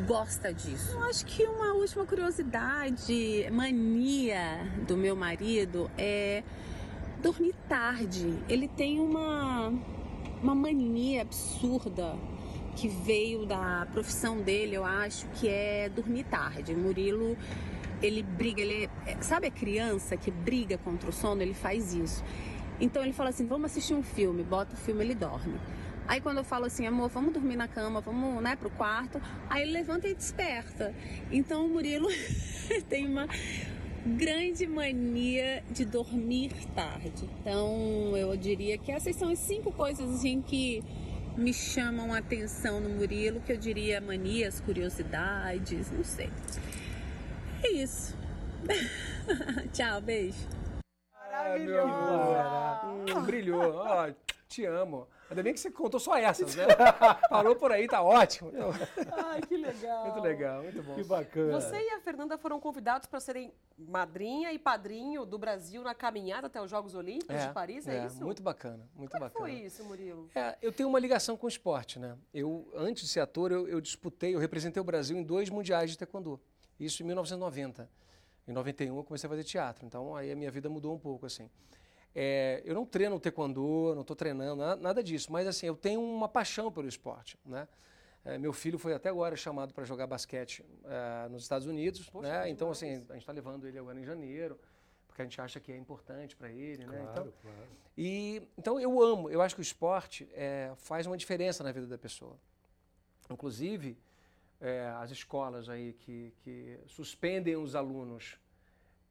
[0.07, 0.93] gosta disso.
[0.93, 6.45] Eu acho que uma última curiosidade, mania do meu marido é
[7.23, 8.39] dormir tarde.
[8.51, 9.73] Ele tem uma,
[10.43, 12.15] uma mania absurda
[12.79, 16.75] que veio da profissão dele, eu acho, que é dormir tarde.
[16.75, 17.37] Murilo,
[18.01, 22.25] ele briga, ele é, sabe a criança que briga contra o sono, ele faz isso.
[22.81, 25.59] Então ele fala assim: "Vamos assistir um filme", bota o filme, ele dorme.
[26.07, 29.21] Aí quando eu falo assim, amor, vamos dormir na cama, vamos, né, pro quarto,
[29.51, 30.95] aí ele levanta e desperta.
[31.31, 32.09] Então o Murilo
[32.89, 33.29] tem uma
[34.07, 37.29] grande mania de dormir tarde.
[37.41, 40.83] Então eu diria que essas são as cinco coisas assim que
[41.39, 46.29] me chamam a atenção no Murilo, que eu diria manias, curiosidades, não sei.
[47.63, 48.17] É isso.
[49.73, 50.37] Tchau, beijo.
[51.15, 53.17] Maravilhoso!
[53.17, 53.77] Hum, brilhou.
[53.77, 54.13] Oh,
[54.49, 55.07] te amo.
[55.31, 56.65] Ainda bem que você contou só essas, né?
[57.29, 58.51] Parou por aí, tá ótimo.
[59.13, 60.07] Ai, que legal.
[60.07, 60.95] Muito legal, muito bom.
[60.95, 61.61] Que bacana.
[61.61, 66.47] Você e a Fernanda foram convidados para serem madrinha e padrinho do Brasil na caminhada
[66.47, 68.25] até os Jogos Olímpicos é, de Paris, é, é, isso?
[68.25, 69.45] Muito bacana, muito Como bacana.
[69.45, 70.31] foi isso, Murilo?
[70.35, 72.17] É, eu tenho uma ligação com o esporte, né?
[72.33, 75.91] Eu, antes de ser ator, eu, eu disputei, eu representei o Brasil em dois mundiais
[75.91, 76.41] de taekwondo.
[76.81, 77.89] Isso em 1990.
[78.47, 81.27] Em 91 eu comecei a fazer teatro, então aí a minha vida mudou um pouco,
[81.27, 81.51] assim.
[82.15, 86.01] É, eu não treino taekwondo, não estou treinando, nada, nada, disso, mas assim, eu tenho
[86.01, 87.69] uma paixão pelo esporte, né?
[88.25, 92.29] É, meu filho foi até agora chamado para jogar basquete é, nos Estados Unidos, Poxa,
[92.29, 92.51] né?
[92.51, 94.59] Então, assim, a gente está levando ele agora em janeiro,
[95.07, 97.09] porque a gente acha que é importante para ele, claro, né?
[97.11, 97.69] Então, claro.
[97.97, 101.87] E, então, eu amo, eu acho que o esporte é, faz uma diferença na vida
[101.87, 102.37] da pessoa.
[103.31, 103.97] Inclusive,
[104.61, 108.39] é, as escolas aí que, que suspendem os alunos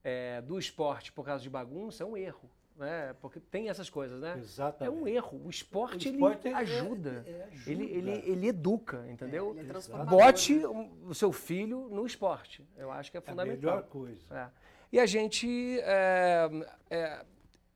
[0.03, 3.15] é, do esporte por causa de bagunça é um erro né?
[3.21, 4.37] Porque tem essas coisas, né?
[4.37, 4.97] Exatamente.
[4.97, 5.41] É um erro.
[5.43, 7.23] O esporte, o esporte ele é, ajuda.
[7.25, 7.71] É, é ajuda.
[7.71, 9.55] Ele, ele, ele educa, entendeu?
[9.57, 10.61] É, ele é Bote
[11.03, 12.67] o seu filho no esporte.
[12.77, 13.69] Eu acho que é fundamental.
[13.69, 14.21] É a melhor coisa.
[14.31, 14.47] É.
[14.91, 17.25] E a gente, é,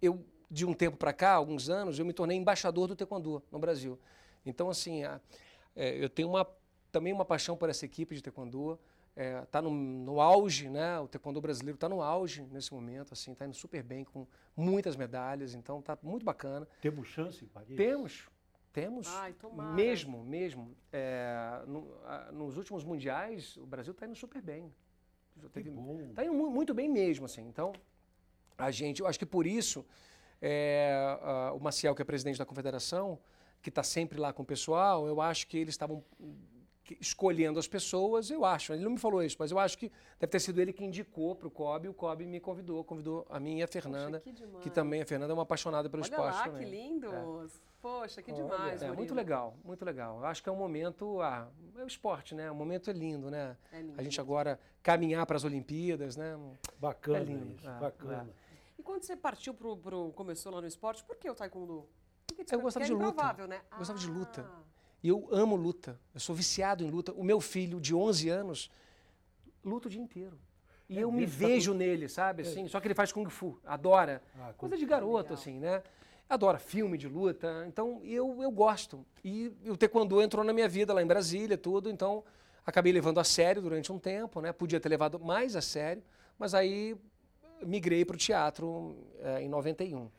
[0.01, 3.57] eu de um tempo para cá, alguns anos, eu me tornei embaixador do taekwondo no
[3.57, 3.97] Brasil.
[4.45, 5.01] Então, assim,
[5.75, 6.45] eu tenho uma,
[6.91, 8.77] também uma paixão por essa equipe de taekwondo
[9.21, 10.99] está é, tá no, no, auge, né?
[10.99, 14.95] O taekwondo brasileiro está no auge nesse momento, assim, está indo super bem com muitas
[14.95, 16.67] medalhas, então está muito bacana.
[16.81, 17.77] Temos chance em Paris?
[17.77, 18.27] Temos,
[18.73, 19.07] temos.
[19.07, 19.35] Ai.
[19.75, 20.75] Mesmo, mesmo.
[20.91, 24.73] É, no, a, nos últimos mundiais, o Brasil está indo super bem.
[26.09, 27.41] Está indo muito bem mesmo, assim.
[27.47, 27.73] Então,
[28.57, 29.85] a gente, eu acho que por isso,
[30.41, 33.19] é, a, o Maciel, que é presidente da confederação,
[33.61, 36.03] que está sempre lá com o pessoal, eu acho que eles estavam
[36.99, 38.73] escolhendo as pessoas, eu acho.
[38.73, 41.35] Ele não me falou isso, mas eu acho que deve ter sido ele que indicou
[41.35, 44.59] para o Kobe, o Kobe me convidou, convidou a mim e a Fernanda, Poxa, que,
[44.61, 46.65] que, também a Fernanda é uma apaixonada pelo Olha esporte lá, também.
[46.65, 47.13] que lindos!
[47.67, 47.71] É.
[47.81, 50.19] Poxa, que demais, é, muito legal, muito legal.
[50.19, 52.51] Eu acho que é um momento, ah, é o esporte, né?
[52.51, 53.57] O momento é lindo, né?
[53.71, 56.39] É lindo, a gente agora caminhar para as Olimpíadas, né?
[56.77, 58.29] Bacana é lindo, isso, é, bacana.
[58.29, 58.51] É.
[58.77, 61.87] E quando você partiu pro, pro começou lá no esporte, por que o taekwondo?
[62.51, 63.47] Eu gostava é de luta.
[63.47, 63.61] Né?
[63.71, 64.01] Eu gostava ah.
[64.01, 64.51] de luta.
[65.03, 65.99] E eu amo luta.
[66.13, 67.11] Eu sou viciado em luta.
[67.13, 68.71] O meu filho, de 11 anos,
[69.63, 70.37] luta o dia inteiro.
[70.87, 72.43] E é eu me vejo nele, sabe?
[72.43, 72.67] Assim, é.
[72.67, 73.57] Só que ele faz Kung Fu.
[73.65, 74.21] Adora.
[74.37, 75.81] Ah, Coisa de garoto, assim, né?
[76.29, 77.65] Adora filme de luta.
[77.67, 79.05] Então, eu, eu gosto.
[79.23, 81.89] E, o Taekwondo entrou na minha vida lá em Brasília, tudo.
[81.89, 82.23] Então,
[82.65, 84.51] acabei levando a sério durante um tempo, né?
[84.51, 86.03] Podia ter levado mais a sério.
[86.37, 86.95] Mas aí,
[87.65, 90.09] migrei para o teatro é, em 91.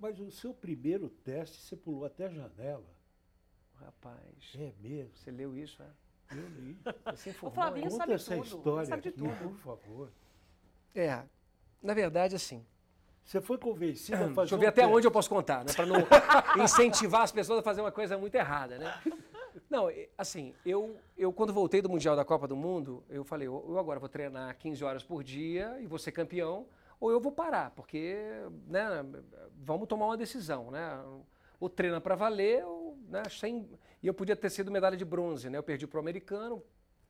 [0.00, 2.84] Mas o seu primeiro teste, você pulou até a janela.
[3.84, 4.52] Rapaz.
[4.58, 5.10] É mesmo?
[5.16, 6.36] Você leu isso, é?
[6.36, 6.78] Eu li.
[7.14, 7.90] Você O informou, Flavinho hein?
[7.90, 8.44] Conta sabe essa tudo.
[8.46, 9.34] história sabe de aqui, tudo.
[9.36, 10.08] por favor.
[10.94, 11.22] É,
[11.82, 12.64] na verdade, assim,
[13.24, 14.96] Você foi convencido a fazer Deixa eu ver um até teste.
[14.96, 15.72] onde eu posso contar, né?
[15.74, 15.96] Para não
[16.64, 18.94] incentivar as pessoas a fazer uma coisa muito errada, né?
[19.68, 23.64] Não, assim, eu, eu quando voltei do Mundial da Copa do Mundo, eu falei, eu
[23.68, 26.66] eu agora vou treinar 15 horas por dia e vou ser campeão,
[27.00, 28.16] ou eu vou parar, porque,
[28.66, 29.04] né,
[29.62, 31.02] vamos tomar uma decisão, né?
[31.60, 32.81] Ou treina para valer, ou,
[33.12, 33.68] né, sem...
[34.02, 35.58] E eu podia ter sido medalha de bronze, né?
[35.58, 36.62] Eu perdi pro americano,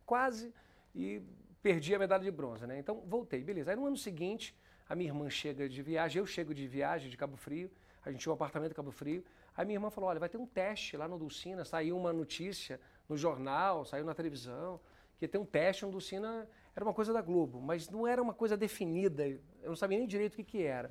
[0.05, 0.53] quase,
[0.95, 1.23] e
[1.63, 2.79] perdi a medalha de bronze, né?
[2.79, 3.71] Então, voltei, beleza.
[3.71, 4.55] Aí no ano seguinte,
[4.89, 7.71] a minha irmã chega de viagem, eu chego de viagem de Cabo Frio,
[8.05, 9.25] a gente tinha um apartamento em Cabo Frio,
[9.57, 12.81] aí minha irmã falou, olha, vai ter um teste lá no Dulcina, saiu uma notícia
[13.09, 14.81] no jornal, saiu na televisão,
[15.17, 18.35] que ter um teste no Dulcina, era uma coisa da Globo, mas não era uma
[18.35, 20.91] coisa definida, eu não sabia nem direito o que, que era.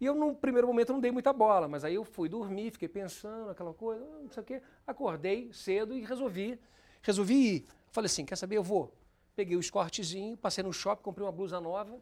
[0.00, 2.88] E eu, no primeiro momento, não dei muita bola, mas aí eu fui dormir, fiquei
[2.88, 4.62] pensando, aquela coisa, ah, não sei o quê.
[4.86, 6.58] Acordei cedo e resolvi,
[7.02, 7.66] resolvi ir.
[7.90, 8.94] Falei assim, quer saber, eu vou.
[9.34, 12.00] Peguei o escortezinho, passei no shopping, comprei uma blusa nova,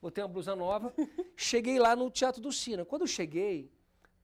[0.00, 0.92] botei uma blusa nova,
[1.36, 2.84] cheguei lá no Teatro do Sina.
[2.84, 3.70] Quando eu cheguei,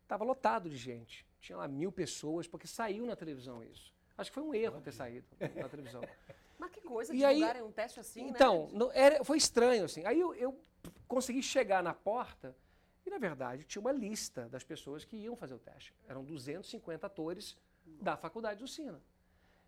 [0.02, 1.26] estava lotado de gente.
[1.40, 3.92] Tinha lá mil pessoas, porque saiu na televisão isso.
[4.18, 6.02] Acho que foi um erro ter saído na televisão.
[6.58, 8.70] Mas que coisa E de aí- um teste assim, Então, né?
[8.74, 10.04] não- era- foi estranho, assim.
[10.06, 10.58] Aí eu, eu
[11.08, 12.54] consegui chegar na porta
[13.06, 15.94] e, na verdade, tinha uma lista das pessoas que iam fazer o teste.
[16.08, 17.56] Eram 250 atores
[18.00, 19.00] da faculdade do Sina.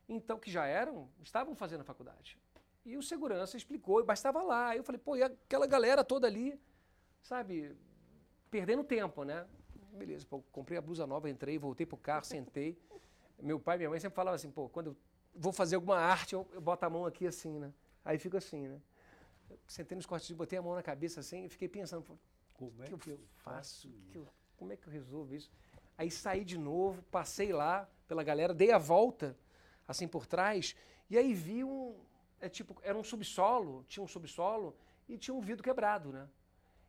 [0.08, 2.38] Então, que já eram, estavam fazendo a faculdade.
[2.84, 4.76] E o segurança explicou, bastava lá.
[4.76, 6.58] Eu falei, pô, e aquela galera toda ali,
[7.20, 7.76] sabe,
[8.50, 9.46] perdendo tempo, né?
[9.92, 12.78] Beleza, pô, comprei a blusa nova, entrei, voltei pro carro, sentei.
[13.38, 14.96] Meu pai e minha mãe sempre falavam assim, pô, quando eu
[15.34, 17.72] vou fazer alguma arte, eu, eu boto a mão aqui assim, né?
[18.04, 18.80] Aí fico assim, né?
[19.66, 22.04] Sentei nos cortes, botei a mão na cabeça assim e fiquei pensando,
[22.56, 23.88] Como é o que eu faço?
[23.88, 25.50] Que que eu- como é que eu resolvo isso?
[25.98, 29.36] Aí saí de novo, passei lá pela galera, dei a volta,
[29.86, 30.74] assim por trás,
[31.10, 31.96] e aí vi um.
[32.40, 34.76] É tipo, era um subsolo, tinha um subsolo
[35.08, 36.28] e tinha um vidro quebrado, né?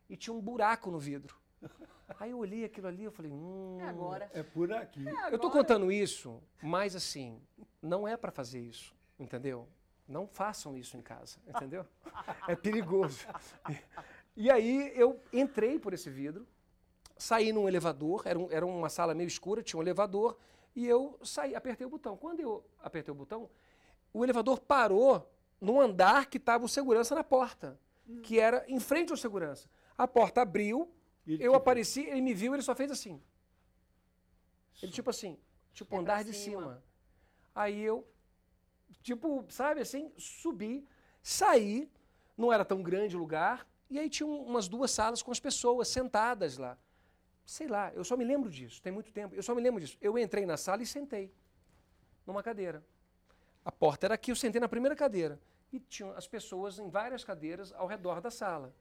[0.08, 1.36] E tinha um buraco no vidro.
[2.20, 3.78] Aí eu olhei aquilo ali, eu falei, hum.
[3.80, 4.30] É agora.
[4.32, 5.04] É por aqui.
[5.30, 7.38] Eu tô contando isso, mas assim,
[7.82, 9.68] não é para fazer isso, entendeu?
[10.06, 11.84] Não façam isso em casa, entendeu?
[12.48, 13.26] É perigoso.
[14.40, 16.46] E aí eu entrei por esse vidro,
[17.16, 20.38] saí num elevador, era, um- era uma sala meio escura, tinha um elevador,
[20.76, 22.16] e eu saí, apertei o botão.
[22.16, 23.50] Quando eu apertei o botão,
[24.14, 25.28] o elevador parou
[25.60, 27.76] no andar que estava o segurança na porta,
[28.22, 29.68] que era em frente ao segurança.
[29.96, 30.88] A porta abriu,
[31.42, 33.20] eu apareci, ele me viu, ele só fez assim.
[34.80, 35.36] Ele tipo assim,
[35.74, 36.60] tipo É andar de cima.
[36.62, 36.82] cima.
[37.52, 38.06] Aí eu,
[39.02, 40.86] tipo, sabe assim, subi,
[41.24, 41.90] saí,
[42.36, 45.40] não era tão grande o lugar, e aí tinha um- umas duas salas com as
[45.40, 46.76] pessoas sentadas lá.
[47.44, 49.96] Sei lá, eu só me lembro disso, tem muito tempo, eu só me lembro disso.
[50.00, 51.32] Eu entrei na sala e sentei
[52.26, 52.84] numa cadeira.
[53.64, 55.40] A porta era aqui, eu sentei na primeira cadeira.
[55.72, 58.74] E tinham as pessoas em várias cadeiras ao redor da sala.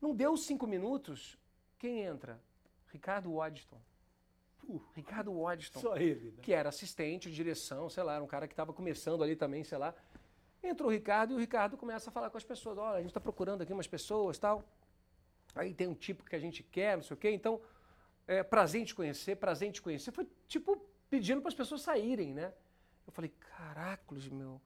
[0.00, 1.38] Não deu cinco minutos,
[1.78, 2.40] quem entra?
[2.92, 3.80] Ricardo Waddington.
[4.94, 6.38] Ricardo Waddington Só ele, né?
[6.42, 9.76] que era assistente direção, sei lá, era um cara que estava começando ali também, sei
[9.78, 9.92] lá.
[10.62, 13.08] Entrou o Ricardo e o Ricardo começa a falar com as pessoas, olha, a gente
[13.10, 14.64] está procurando aqui umas pessoas tal.
[15.54, 17.60] Aí tem um tipo que a gente quer, não sei o quê, então,
[18.26, 20.12] é, prazer em te conhecer, prazer em te conhecer.
[20.12, 22.52] Foi tipo pedindo para as pessoas saírem, né?
[23.06, 24.60] Eu falei, caracoles, meu.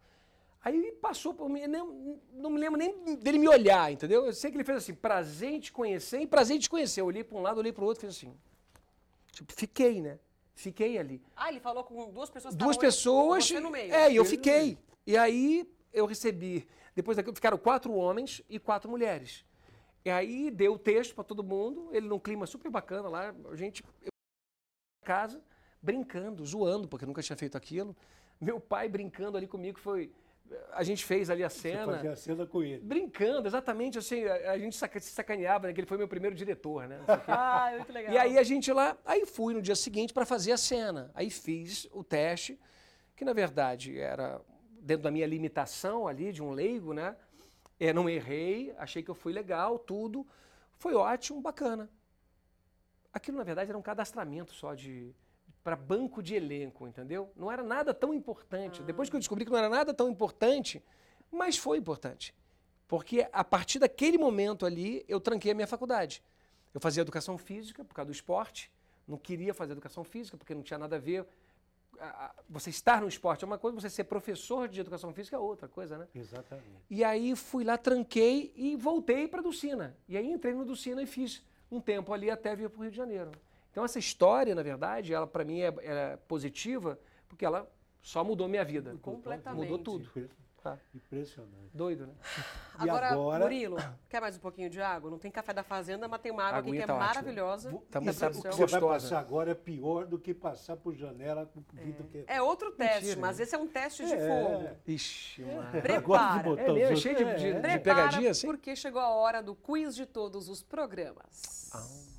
[0.62, 4.26] Aí passou por mim, nem- não me lembro nem dele me olhar, entendeu?
[4.26, 7.00] Eu sei que ele fez assim, prazer em te conhecer e prazer em te conhecer.
[7.00, 8.36] Eu olhei para um lado, olhei para o outro, fiz assim.
[9.32, 10.18] Tipo, fiquei, né?
[10.54, 13.46] Fiquei ali Ah, ele falou com duas pessoas duas pessoas.
[13.46, 13.92] Você no meio.
[13.94, 14.78] É, e eu fiquei.
[15.06, 16.66] E aí eu recebi.
[16.94, 19.44] Depois daquilo ficaram quatro homens e quatro mulheres.
[20.04, 23.56] E aí deu o texto para todo mundo, ele num clima super bacana lá, a
[23.56, 24.10] gente eu,
[25.04, 25.42] casa
[25.82, 27.96] brincando, zoando, porque eu nunca tinha feito aquilo.
[28.40, 30.12] Meu pai brincando ali comigo foi
[30.72, 31.92] a gente fez ali a Você cena.
[31.94, 32.78] fazia a cena com ele.
[32.80, 35.72] Brincando, exatamente assim, a, a gente saca- se sacaneava, né?
[35.72, 37.00] Que ele foi meu primeiro diretor, né?
[37.26, 38.14] Ah, muito legal.
[38.14, 41.10] E aí a gente lá, aí fui no dia seguinte para fazer a cena.
[41.14, 42.60] Aí fiz o teste,
[43.16, 44.40] que na verdade era
[44.86, 47.16] dentro da minha limitação ali de um leigo, né?
[47.78, 50.24] É, não errei, achei que eu fui legal, tudo.
[50.78, 51.90] Foi ótimo, bacana.
[53.12, 55.12] Aquilo na verdade era um cadastramento só de
[55.64, 57.32] para banco de elenco, entendeu?
[57.34, 58.84] Não era nada tão importante.
[58.84, 60.80] Depois que eu descobri que não era nada tão importante,
[61.32, 62.32] mas foi importante.
[62.86, 66.22] Porque a partir daquele momento ali, eu tranquei a minha faculdade.
[66.72, 68.70] Eu fazia educação física por causa do esporte,
[69.08, 71.26] não queria fazer educação física porque não tinha nada a ver.
[72.48, 75.68] Você estar no esporte é uma coisa, você ser professor de educação física é outra
[75.68, 76.06] coisa, né?
[76.14, 76.68] Exatamente.
[76.88, 79.96] E aí fui lá, tranquei e voltei para Ducina.
[80.08, 82.90] E aí entrei no Ducina e fiz um tempo ali até vir para o Rio
[82.90, 83.32] de Janeiro.
[83.70, 87.68] Então essa história, na verdade, ela para mim é, é positiva porque ela
[88.06, 88.96] Só mudou minha vida.
[89.02, 89.68] Completamente.
[89.68, 90.30] Mudou tudo.
[90.66, 90.78] Tá.
[90.94, 91.70] Impressionante.
[91.72, 92.14] Doido, né?
[92.78, 95.10] E Agora, agora- Murilo, quer mais um pouquinho de água?
[95.10, 97.06] Não tem café da fazenda, mas tem uma água aqui que é tá ótima.
[97.08, 97.70] maravilhosa.
[97.90, 100.94] Tá Isso, muito o que você vai passar agora é pior do que passar por
[100.94, 103.44] janela com vidro que É outro teste, Mentira, mas né?
[103.44, 104.18] esse é um teste de É.
[104.42, 104.68] fogo.
[104.86, 105.56] Ixi, mano.
[105.62, 106.48] Gosto de Prepara.
[106.48, 107.60] É outros- Cheio de- É, de- é.
[107.60, 108.46] de- pegadinha, assim?
[108.46, 111.70] porque chegou a hora do quiz de todos os programas.
[111.72, 112.15] Ah.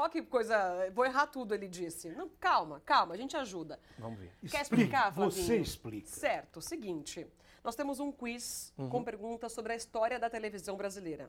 [0.00, 2.08] Ó que coisa, vou errar tudo, ele disse.
[2.10, 3.80] Não, calma, calma, a gente ajuda.
[3.98, 4.30] Vamos ver.
[4.48, 5.44] Quer explicar, Flavinho?
[5.44, 6.06] Você explica.
[6.06, 7.26] Certo, seguinte.
[7.64, 8.88] Nós temos um quiz Uhum.
[8.88, 11.28] com perguntas sobre a história da televisão brasileira.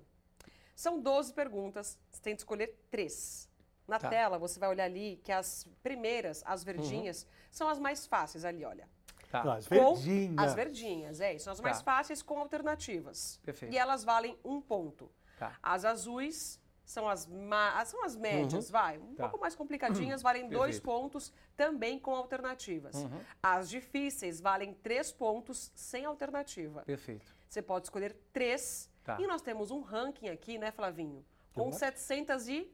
[0.75, 3.49] São 12 perguntas, você tem que escolher três.
[3.87, 4.07] Na Tá.
[4.07, 8.63] tela, você vai olhar ali que as primeiras, as verdinhas, são as mais fáceis ali,
[8.63, 8.87] olha.
[9.31, 9.55] Tá.
[9.55, 10.37] As verdinhas.
[10.37, 11.45] As verdinhas, é isso.
[11.45, 11.83] São as mais Tá.
[11.85, 13.39] fáceis com alternativas.
[13.43, 13.73] Perfeito.
[13.73, 15.09] E elas valem um ponto.
[15.39, 15.57] Tá.
[15.63, 16.59] As azuis
[16.89, 18.97] são as, ma- são as médias, vai.
[18.97, 19.25] Um Tá.
[19.29, 20.83] pouco mais complicadinhas, valem dois Perfeito.
[20.85, 22.95] pontos, também com alternativas.
[22.95, 23.21] Uhum.
[23.43, 26.81] As difíceis valem três pontos, sem alternativa.
[26.81, 27.31] Perfeito.
[27.47, 28.89] Você pode escolher três.
[29.03, 29.21] Tá.
[29.21, 31.23] E nós temos um ranking aqui, né, Flavinho?
[31.53, 31.71] Com Uhum.
[31.73, 32.67] 700 e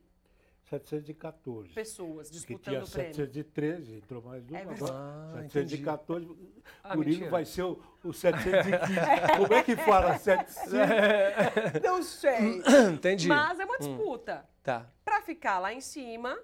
[0.69, 1.73] 714.
[1.73, 3.13] pessoas Que disputando tinha o prêmio.
[3.15, 4.59] 713, entrou mais uma.
[4.59, 4.65] É.
[4.91, 6.27] Ah, 714.
[6.83, 7.31] Ah, Murilo mentira.
[7.31, 9.37] vai ser o, o 715.
[9.37, 11.81] Como é que fala 700?
[11.83, 12.61] Não sei.
[12.93, 13.27] Entendi.
[13.27, 14.45] Mas é uma disputa.
[14.63, 14.91] Tá.
[15.03, 16.37] Pra ficar lá em cima,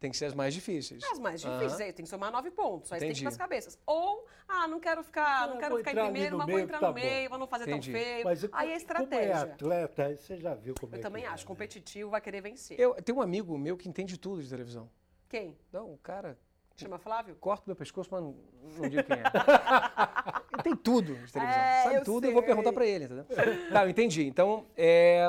[0.00, 1.02] Tem que ser as mais difíceis.
[1.10, 1.80] as mais difíceis.
[1.80, 2.92] Aí tem que somar nove pontos.
[2.92, 3.24] Aí você tem que ir Entendi.
[3.24, 3.76] pras cabeças.
[3.84, 6.78] Ou, ah, não quero ficar, não quero vou ficar em primeiro, mas vou meio, entrar
[6.78, 7.00] tá no bom.
[7.00, 7.92] meio, pra não fazer Entendi.
[7.92, 8.24] tão feio.
[8.24, 9.42] Mas Aí é Como é estratégia.
[9.42, 11.44] atleta, você já viu como é Eu também que é, acho.
[11.44, 11.48] né?
[11.48, 12.78] Competitivo vai querer vencer.
[12.78, 14.88] Eu tenho um amigo meu que entende tudo de televisão.
[15.28, 15.58] Quem?
[15.72, 16.38] Não, o cara
[16.76, 17.34] Chama Flávio?
[17.34, 18.36] corta o meu pescoço, mas não,
[18.78, 19.22] não digo quem é.
[20.54, 21.60] Ele tem tudo de televisão.
[21.60, 22.46] É, Sabe eu tudo, eu vou sei.
[22.46, 23.26] perguntar pra ele, entendeu?
[23.72, 24.24] tá, eu entendi.
[24.26, 25.28] Então, é,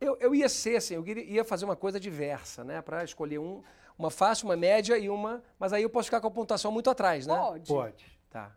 [0.00, 2.82] eu, eu ia ser assim, eu ia fazer uma coisa diversa, né?
[2.82, 3.62] Pra escolher um,
[4.02, 5.42] uma fácil, uma média e uma.
[5.58, 7.36] Mas aí eu posso ficar com a pontuação muito atrás, né?
[7.36, 7.68] Pode.
[7.68, 8.06] Pode.
[8.30, 8.54] Tá.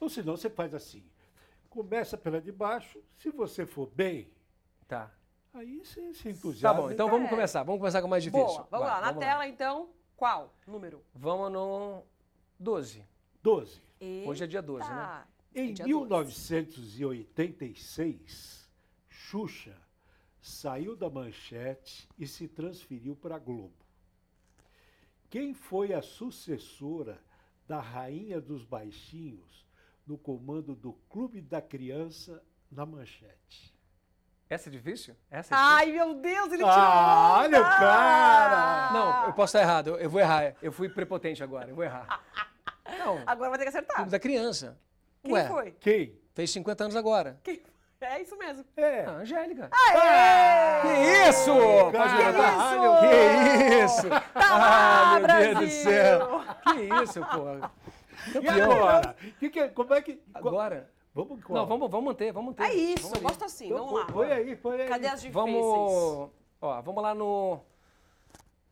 [0.00, 1.02] Ou senão você faz assim.
[1.70, 4.30] Começa pela de baixo, se você for bem,
[4.88, 5.10] Tá.
[5.52, 6.82] aí você se Tá entusiasma.
[6.82, 7.10] bom, então É.
[7.10, 7.62] vamos começar.
[7.62, 8.46] Vamos começar com o mais difícil.
[8.46, 8.66] Boa.
[8.70, 9.12] Vamos Vai, lá.
[9.12, 11.02] Na tela, então, qual número?
[11.14, 12.02] Vamos no
[12.58, 13.04] 12.
[13.42, 13.82] 12.
[14.26, 15.24] Hoje é dia 12, né?
[15.54, 15.70] Eita.
[15.70, 18.68] Em Dia 1986,
[19.08, 19.76] Xuxa
[20.40, 23.72] saiu da manchete e se transferiu para a Globo.
[25.36, 27.20] Quem foi a sucessora
[27.68, 29.66] da Rainha dos Baixinhos
[30.06, 33.76] no comando do Clube da Criança na manchete?
[34.48, 35.14] Essa é difícil?
[35.30, 35.76] Essa é difícil?
[35.76, 38.92] Ai, meu Deus, ele tirou Ah, olha o cara!
[38.94, 39.88] Não, eu posso estar errado.
[39.88, 40.56] Eu, eu vou errar.
[40.62, 41.68] Eu fui prepotente agora.
[41.68, 42.24] Eu vou errar.
[42.98, 43.96] Não, Agora vai ter que acertar.
[43.96, 44.80] Clube da Criança.
[45.22, 45.72] Quem Ué, foi?
[45.72, 46.18] Quem?
[46.32, 47.38] fez 50 anos agora.
[47.44, 47.75] Quem foi?
[48.00, 48.64] É isso mesmo.
[48.76, 49.04] É.
[49.04, 49.70] Ah, Angélica.
[49.72, 50.82] Aê!
[50.82, 51.52] Que isso?
[51.54, 52.76] Levantar?
[52.76, 53.00] isso?
[53.00, 54.08] Que isso?
[54.34, 56.40] Tá lá, Ah, meu Deus do céu.
[56.64, 58.40] Que isso, pô.
[58.40, 59.16] E agora?
[59.38, 60.22] Que que- como é que.
[60.34, 60.90] Agora?
[61.14, 61.58] Vamos qual?
[61.58, 62.64] Não, vamos, vamos manter, vamos manter.
[62.70, 63.22] É isso, Vamos ali.
[63.26, 63.66] gosto assim.
[63.66, 64.06] Então, Vamos lá.
[64.12, 64.88] Põe aí, põe aí.
[64.88, 65.32] Cadê as difíceis?
[65.34, 66.30] Vamos,
[66.60, 67.60] ó, vamos lá no...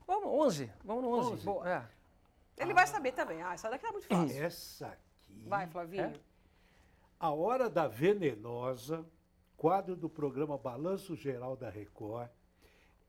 [0.07, 0.70] Vamos, 11.
[0.85, 1.33] Vamos no 11.
[1.33, 1.45] 11.
[1.47, 1.83] Boa, é.
[2.59, 3.43] Ele vai saber também.
[3.43, 4.45] Ah, essa daqui é muito fácil.
[4.45, 4.99] Essa aqui.
[5.47, 6.05] Vai, Flavinho.
[6.05, 6.12] É?
[7.19, 9.05] A Hora da Venenosa,
[9.57, 12.29] quadro do programa Balanço Geral da Record,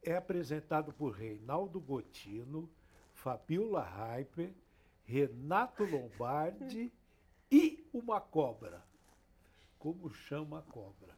[0.02, 2.70] é apresentado por Reinaldo Gotino,
[3.14, 4.54] Fabiola Hyper,
[5.04, 6.92] Renato Lombardi
[7.52, 8.84] e uma cobra.
[9.80, 11.16] Como chama a cobra?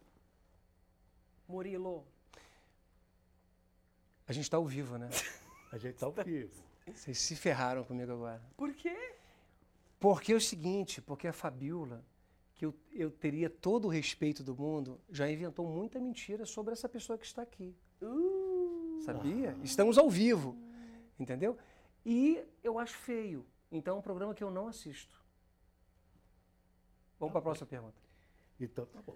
[1.48, 2.06] Murilo.
[4.28, 5.10] A gente tá ao vivo, né?
[5.72, 6.64] A gente está ao vivo.
[6.86, 8.42] Vocês se ferraram comigo agora.
[8.56, 9.16] Por quê?
[10.00, 12.04] Porque é o seguinte, porque a Fabiola,
[12.58, 16.90] que eu, eu teria todo o respeito do mundo, já inventou muita mentira sobre essa
[16.90, 17.78] pessoa que está aqui.
[19.06, 19.56] Sabia?
[19.64, 20.58] Estamos ao vivo,
[21.20, 21.56] entendeu?
[22.04, 23.46] E eu acho feio.
[23.72, 25.24] Então é um programa que eu não assisto.
[27.20, 28.02] Vamos para a próxima pergunta.
[28.60, 29.16] Então tá bom.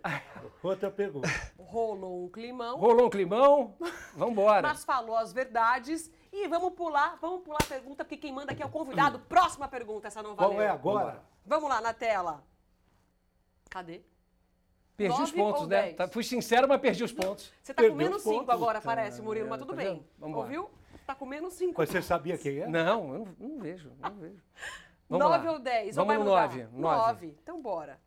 [0.62, 1.28] Outra pergunta.
[1.58, 3.76] Rolou um climão, Rolou um climão?
[4.14, 4.68] Vamos embora.
[4.68, 6.12] mas falou as verdades.
[6.32, 9.20] E vamos pular, vamos pular a pergunta, porque quem manda aqui é o convidado.
[9.22, 10.52] Próxima pergunta, essa não valeu.
[10.52, 11.24] Qual é agora?
[11.44, 12.44] Vamos lá, na tela.
[13.72, 14.02] Cadê?
[14.98, 15.94] Perdi os pontos, ou né?
[15.94, 17.52] Tá- fui sincero, mas perdi os pontos.
[17.64, 18.40] Você tá Perdeu com menos os pontos.
[18.42, 19.94] 5 agora, parece, Murilo, mas tá tudo vendo?
[19.94, 20.08] bem.
[20.20, 20.44] Vambora.
[20.44, 20.70] Ouviu?
[21.08, 21.74] Tá com menos 5.
[21.78, 22.68] Mas você sabia quem é?
[22.68, 24.44] Não, eu não, não vejo, não vejo.
[25.10, 25.54] Vamos 9 lá.
[25.54, 25.96] ou 10?
[25.96, 26.68] Vamos no 9.
[26.74, 27.28] 9.
[27.42, 28.00] Então bora.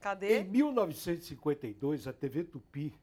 [0.00, 0.40] Cadê?
[0.40, 2.98] Em 1952, a TV Tupi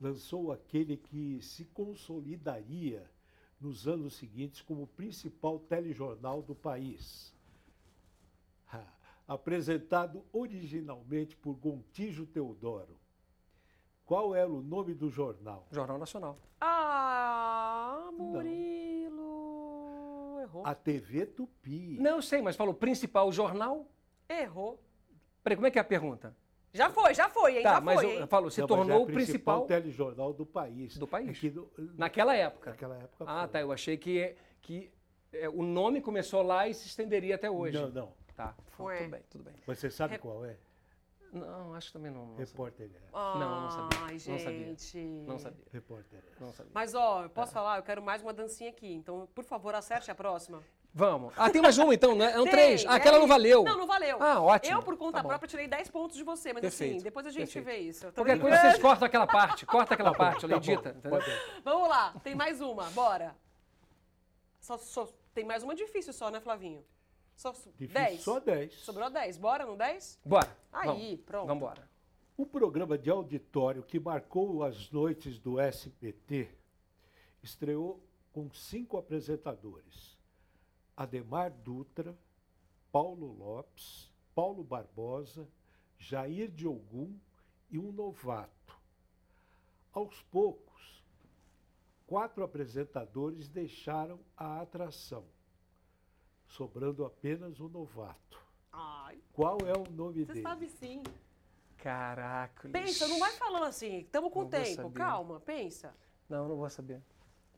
[0.00, 3.08] lançou aquele que se consolidaria
[3.60, 7.32] nos anos seguintes como o principal telejornal do país.
[9.32, 12.98] Apresentado originalmente por Gontijo Teodoro.
[14.04, 15.66] Qual era o nome do jornal?
[15.70, 16.38] Jornal Nacional.
[16.60, 18.10] Ah,
[19.12, 19.22] Murilo.
[20.42, 20.66] Errou.
[20.66, 21.96] A TV Tupi.
[21.98, 23.86] Não, sei, mas falou principal jornal.
[24.28, 24.78] Errou.
[25.42, 26.36] Peraí, como é que é a pergunta?
[26.74, 27.62] Já foi, já foi, hein?
[27.62, 30.32] Tá, já mas foi, eu, falo, se Não, mas é tornou a o principal telejornal
[30.32, 30.96] do país.
[30.98, 31.30] do país.
[31.30, 32.70] Aqui no- naquela época.
[32.70, 33.48] Naquela época Ah, foi.
[33.48, 33.60] tá.
[33.60, 34.90] Eu achei que, que
[35.32, 37.78] é, o nome começou lá e se estenderia até hoje.
[37.78, 38.21] Não, não.
[38.34, 38.54] Tá.
[38.68, 38.98] Foi.
[38.98, 39.54] Tudo bem, tudo bem.
[39.66, 40.56] Mas você sabe Re- qual é?
[41.32, 42.26] Não, acho que também não.
[42.26, 42.44] Não, sabia.
[42.44, 43.00] Repórter é.
[43.14, 44.00] Ai, Não, não sabia.
[44.10, 44.66] Não sabia.
[44.66, 44.98] gente.
[44.98, 45.64] não sabia.
[45.72, 46.40] Repórter é.
[46.44, 46.72] Não sabia.
[46.74, 47.78] Mas, ó, eu posso falar?
[47.78, 48.92] Eu quero mais uma dancinha aqui.
[48.92, 50.62] Então, por favor, acerte a próxima.
[50.94, 51.32] Vamos.
[51.38, 52.32] Ah, tem mais uma então, né?
[52.32, 52.84] São Tem, três.
[52.84, 53.64] Ah, aquela é não valeu.
[53.64, 54.22] Não, não valeu.
[54.22, 54.76] Ah, ótimo.
[54.76, 56.52] Eu, por conta Tá própria, tirei 10 pontos de você.
[56.52, 57.64] Mas, assim, Perfeito, depois a gente perfeito.
[57.64, 58.04] vê isso.
[58.06, 59.64] Eu tô Qualquer coisa vocês cortam aquela parte.
[59.64, 60.94] Corta aquela parte, ela Tá edita.
[61.64, 63.34] Vamos lá, tem mais uma, bora.
[64.60, 66.84] Só, só- tem mais uma difícil só, né, Flavinho?
[67.36, 68.20] Só Difícil, 10.
[68.20, 68.74] Só 10.
[68.74, 69.38] Sobrou 10.
[69.38, 70.20] Bora no 10?
[70.24, 70.56] Bora.
[70.72, 71.20] Aí, vamos.
[71.24, 71.46] pronto.
[71.46, 71.90] Vamos embora.
[72.38, 76.48] Um programa de auditório que marcou as noites do SBT
[77.42, 78.02] estreou
[78.32, 80.18] com cinco apresentadores:
[80.96, 82.16] Ademar Dutra,
[82.90, 85.48] Paulo Lopes, Paulo Barbosa,
[85.98, 87.18] Jair Diogum
[87.70, 88.76] e um novato.
[89.92, 91.04] Aos poucos,
[92.06, 95.24] quatro apresentadores deixaram a atração,
[96.56, 98.40] sobrando apenas o novato.
[98.72, 100.42] Ai, Qual é o nome você dele?
[100.42, 101.02] sabe sim.
[101.78, 102.68] Caraca.
[102.68, 104.06] Pensa, não vai falando assim.
[104.12, 104.90] Tamo com Não tempo.
[104.92, 105.94] Calma, pensa.
[106.28, 107.02] Não, não vou saber.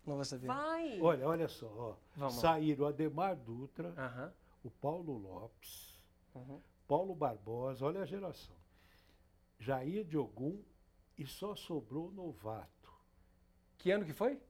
[0.07, 0.47] Não vou saber.
[0.47, 1.01] Vai.
[1.01, 1.95] Olha, olha só, ó.
[2.17, 4.33] Vamos saíram Ademar Dutra, Aham.
[4.63, 6.01] o Paulo Lopes,
[6.35, 6.61] Uhum.
[6.89, 8.57] Paulo Barbosa, olha a geração.
[9.59, 10.63] Jair Diogum
[11.17, 12.93] e só sobrou o novato.
[13.79, 14.41] Que ano que foi?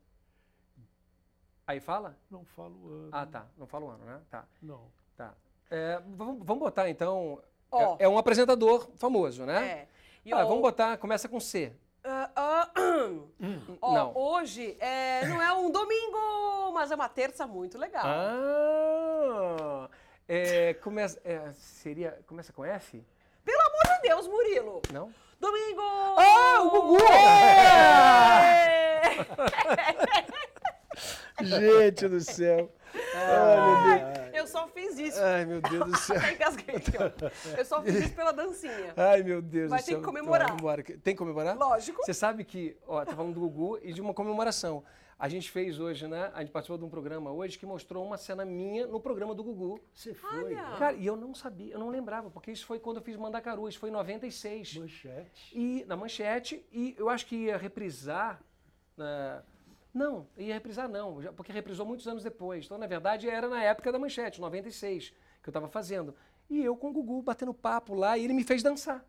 [1.66, 2.16] Aí fala?
[2.30, 3.08] Não falo o ano.
[3.10, 3.46] Ah, tá.
[3.56, 4.20] Não fala o ano, né?
[4.30, 4.44] Tá.
[4.60, 4.82] Não.
[5.16, 5.32] Tá.
[5.70, 7.42] É, vamos, vamos botar então.
[7.70, 7.96] Ó.
[7.98, 9.66] É, é um apresentador famoso, né?
[9.66, 9.88] É.
[10.32, 11.72] Ah, ó, vamos botar, começa com C.
[12.04, 12.70] ah, ah,
[13.80, 14.16] ó, não.
[14.16, 18.04] hoje é, não é um domingo, mas é uma terça muito legal.
[18.04, 19.88] Ah!
[20.26, 23.04] É, começa, é, seria, começa com F?
[23.44, 24.82] Pelo amor de Deus, Murilo.
[24.92, 25.12] Não?
[25.38, 25.82] Domingo!
[25.82, 26.96] Ah, o Gugu!
[31.42, 32.72] Gente do céu.
[33.14, 35.20] Ai, eu só fiz isso.
[35.20, 36.16] Ai, meu Deus do céu.
[37.00, 37.58] Ó.
[37.58, 38.92] Eu só fiz isso pela dancinha.
[38.96, 39.98] Ai, meu Deus Vai do céu.
[39.98, 40.48] que comemorar.
[40.48, 40.82] Tá, vambora.
[40.82, 41.56] Tem que comemorar?
[41.56, 42.02] Lógico.
[42.04, 44.84] Você sabe que, ó, tá falando do Gugu e de uma comemoração.
[45.16, 46.30] A gente fez hoje, né?
[46.34, 49.44] A gente participou de um programa hoje que mostrou uma cena minha no programa do
[49.44, 49.80] Gugu.
[49.92, 50.44] Você foi.
[50.44, 50.76] Olha.
[50.76, 53.68] Cara, e eu não sabia, eu não lembrava, porque isso foi quando eu fiz Mandacaru,
[53.68, 54.76] isso foi em 96.
[54.76, 55.50] Manchete.
[55.56, 58.40] E na manchete, e eu acho que ia reprisar.
[58.96, 59.40] né,
[59.94, 62.64] não, ia reprisar não, porque reprisou muitos anos depois.
[62.64, 66.16] Então, na verdade, era na época da manchete, 96, que eu estava fazendo.
[66.50, 69.04] E eu com o Gugu batendo papo lá, e ele me fez dançar.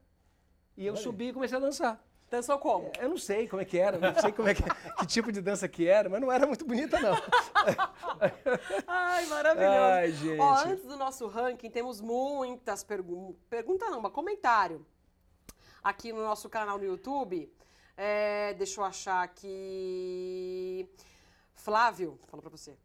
[0.77, 1.01] E eu Olha.
[1.01, 2.05] subi e comecei a dançar.
[2.29, 2.91] Dançou como?
[2.99, 4.61] Eu não sei como é que era, não sei como é que,
[4.99, 7.15] que tipo de dança que era, mas não era muito bonita, não.
[8.86, 9.75] Ai, maravilhoso.
[9.75, 10.39] Ai, gente.
[10.39, 13.41] Ó, antes do nosso ranking, temos muitas perguntas.
[13.49, 14.86] Pergunta não, mas comentário.
[15.83, 17.51] Aqui no nosso canal no YouTube.
[17.97, 20.89] É, deixa eu achar aqui.
[21.53, 22.77] Flávio, fala pra você.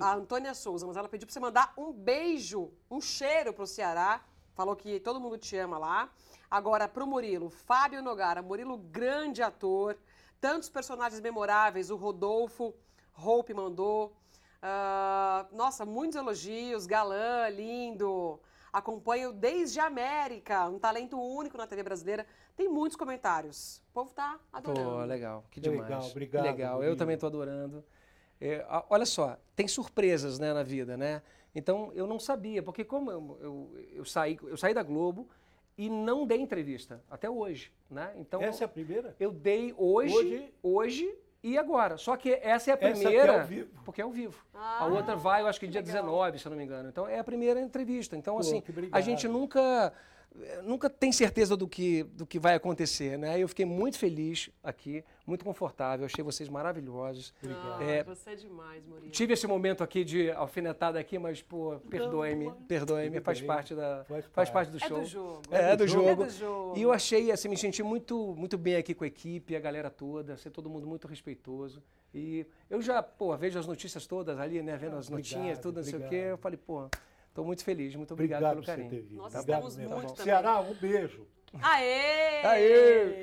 [0.00, 4.22] A Antônia Souza, mas ela pediu pra você mandar um beijo, um cheiro pro Ceará.
[4.54, 6.10] Falou que todo mundo te ama lá.
[6.50, 8.40] Agora, pro Murilo, Fábio Nogara.
[8.40, 9.98] Murilo, grande ator.
[10.40, 11.90] Tantos personagens memoráveis.
[11.90, 12.74] O Rodolfo,
[13.14, 14.16] Hope mandou.
[14.62, 16.86] Ah, nossa, muitos elogios.
[16.86, 18.40] Galã, lindo.
[18.76, 20.68] Acompanho desde a América.
[20.68, 22.26] Um talento único na TV brasileira.
[22.54, 23.78] Tem muitos comentários.
[23.88, 24.90] O povo tá adorando.
[24.90, 26.10] Pô, legal, que Legal, demais.
[26.10, 27.82] obrigado, Legal, eu também estou adorando.
[28.38, 31.22] É, olha só, tem surpresas né, na vida, né?
[31.54, 35.26] Então eu não sabia, porque como eu, eu, eu saí, eu saí da Globo
[35.78, 38.12] e não dei entrevista até hoje, né?
[38.16, 39.16] Então Essa é a primeira?
[39.18, 40.54] eu dei hoje, Hoje?
[40.62, 41.96] hoje, e agora.
[41.96, 43.70] Só que essa é a Essa aqui é primeira, ao vivo.
[43.84, 44.44] porque é ao vivo.
[44.54, 46.02] Ah, a outra vai, eu acho que que dia legal.
[46.04, 46.88] 19, se eu não me engano.
[46.88, 48.16] Então é a primeira entrevista.
[48.16, 48.62] Então Pô, assim,
[48.92, 49.92] a gente nunca
[50.40, 53.38] eh, nunca tem certeza do que do que vai acontecer, né?
[53.38, 57.34] Eu fiquei muito feliz aqui, muito confortável, achei vocês maravilhosos.
[57.44, 59.10] Ah, É, você é demais, Murilo.
[59.10, 64.24] Tive esse momento aqui de alfinetada aqui, mas pô, perdoe-me, perdoe-me, faz parte da faz
[64.26, 64.70] faz parte.
[64.70, 65.00] do É show.
[65.00, 65.42] do jogo.
[65.50, 66.08] É, é do jogo.
[66.22, 66.78] É do jogo.
[66.78, 69.90] E eu achei, assim, me senti muito, muito bem aqui com a equipe, a galera
[69.90, 71.82] toda, ser todo mundo muito respeitoso.
[72.14, 75.76] E eu já, pô, vejo as notícias todas ali, né, vendo as Obrigado, notinhas, tudo,
[75.78, 76.04] não sei o quê.
[76.06, 76.28] obrigado.
[76.30, 76.88] Eu falei, pô,
[77.34, 78.88] tô muito feliz, muito obrigado, Obrigado, pelo carinho.
[78.90, 79.18] ter vindo.
[79.18, 79.94] Nós Obrigado estamos mesmo.
[79.96, 80.22] muito Tá bom.
[80.24, 81.26] Ceará, um beijo.
[81.62, 82.44] Aê!
[82.44, 83.22] Aê!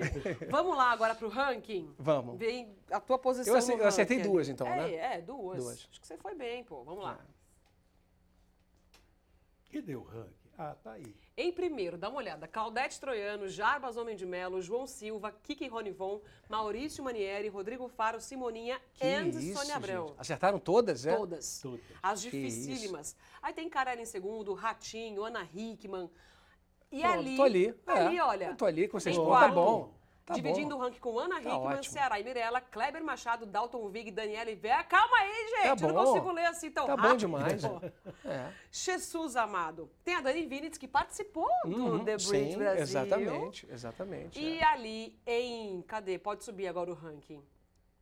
[0.50, 1.94] Vamos lá agora pro ranking?
[2.00, 2.38] Vamos.
[2.40, 4.96] Vem a tua posição Eu ace- eu acertei duas, então, é, né?
[4.96, 5.64] É, duas.
[5.64, 5.88] Duas.
[5.90, 6.84] Acho que você foi bem, pô.
[6.84, 7.20] Vamos lá.
[9.72, 10.34] E deu ranking?
[10.58, 11.16] Ah, tá aí.
[11.36, 12.48] Em primeiro, dá uma olhada.
[12.48, 18.80] Claudete Troiano, Jarbas Homem de Melo, João Silva, Kiki Ronivon, Maurício Manieri, Rodrigo Faro, Simoninha
[18.94, 20.10] Que e Sônia Abrão.
[20.10, 20.20] gente.
[20.22, 21.16] Acertaram todas, é?
[21.16, 21.60] Todas.
[21.60, 21.82] Todas.
[22.04, 23.16] As Que dificílimas.
[23.42, 26.08] Aí tem Carela em segundo, Ratinho, Ana Hickman.
[26.94, 27.76] E Pronto, ali, tô ali.
[27.88, 27.92] é.
[27.92, 28.46] ali, olha.
[28.46, 29.18] Eu tô ali com vocês.
[29.18, 29.94] Tá quarto, bom.
[30.26, 30.82] Tá dividindo bom.
[30.82, 31.84] o ranking com Ana Tá Hickman, ótimo.
[31.84, 34.82] Ceará e Mirella, Kleber Machado, Dalton Vig, Daniela Ivea.
[34.84, 35.82] Calma aí, gente.
[35.82, 37.10] Tá eu não consigo ler assim tão Tá rápido.
[37.12, 37.64] bom demais.
[38.24, 38.50] É.
[38.72, 39.90] Jesus amado.
[40.04, 42.82] Tem a Dani Vinitz, que participou do Uhum, The Bridge sim, Brasil.
[42.84, 44.40] exatamente, exatamente.
[44.40, 44.64] E é.
[44.64, 45.82] ali em.
[45.82, 46.18] Cadê?
[46.20, 47.44] Pode subir agora o ranking.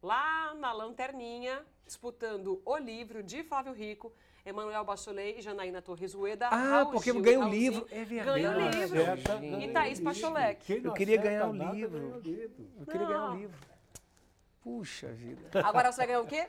[0.01, 4.11] Lá na lanterninha, disputando o livro de Flávio Rico,
[4.43, 6.47] Emanuel Bacholet e Janaína Torres Rueda.
[6.47, 7.87] Ah, Raul porque Gil, ganha o livro.
[7.91, 8.31] É Ganha verdade.
[8.31, 9.01] o Quem não livro.
[9.01, 9.99] acerta, E o Thaís.
[10.65, 11.99] Quem não Eu queria ganhar o nada, livro.
[11.99, 12.79] o.
[12.79, 13.33] Eu queria ganhar Não.
[13.33, 13.57] um livro.
[14.63, 15.41] Puxa vida.
[15.63, 16.47] Agora você vai ganhar o quê?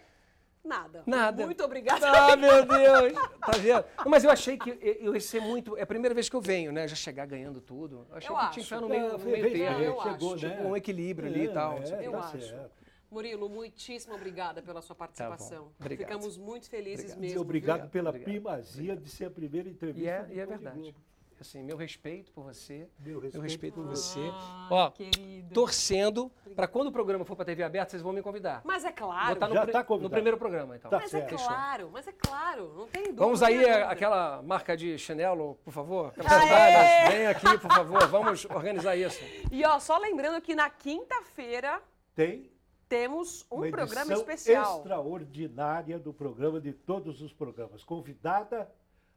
[0.64, 1.02] Nada.
[1.04, 1.44] Nada.
[1.44, 2.06] Muito obrigada.
[2.08, 3.12] Ah, meu Deus!
[3.40, 3.84] Tá vendo?
[4.06, 5.76] Mas eu achei que eu ia ser muito.
[5.76, 6.86] É a primeira vez que eu venho, né?
[6.88, 8.06] Já chegar ganhando tudo.
[8.10, 8.52] Eu achei Eu que acho.
[8.52, 9.78] tinha que no É, meio, no foi meio bem termo.
[9.82, 10.46] eu chegou, acho.
[10.46, 10.60] né?
[10.64, 11.78] Um equilíbrio ali e tal.
[11.84, 12.06] sei o quê.
[12.06, 12.40] Eu tá acho.
[12.40, 12.81] certo.
[13.12, 15.70] Murilo, muitíssimo obrigada pela sua participação.
[15.78, 16.08] Obrigado.
[16.08, 17.20] Ficamos muito felizes Obrigado.
[17.20, 17.36] mesmo.
[17.38, 17.90] E obrigado viu?
[17.90, 18.30] pela Obrigado.
[18.32, 20.02] primazia de ser a primeira entrevista.
[20.02, 20.94] E é, do e é verdade.
[21.40, 22.88] Assim, meu respeito por você.
[23.00, 24.20] Meu respeito, Meu respeito por você.
[24.32, 25.52] Ah, Ó, querido.
[25.52, 28.60] torcendo para quando o programa for para TV aberta, vocês vão me convidar.
[28.64, 29.32] Mas é Vou claro.
[29.32, 30.12] estar no, Já pri- tá no convidado.
[30.14, 30.88] primeiro programa, então.
[30.88, 31.34] Tá Mas certo.
[31.34, 33.24] é claro, mas é claro, não tem dúvida.
[33.24, 36.12] Vamos aí, é, aquela marca de chinelo, por favor.
[36.14, 37.12] Sandálias.
[37.12, 38.06] Vem aqui, por favor.
[38.06, 39.18] Vamos organizar isso.
[39.50, 41.82] E ó, só lembrando que na quinta-feira
[42.14, 42.51] Tem
[42.92, 44.76] temos um uma programa especial.
[44.76, 47.82] extraordinária do programa de todos os programas.
[47.82, 48.70] Convidada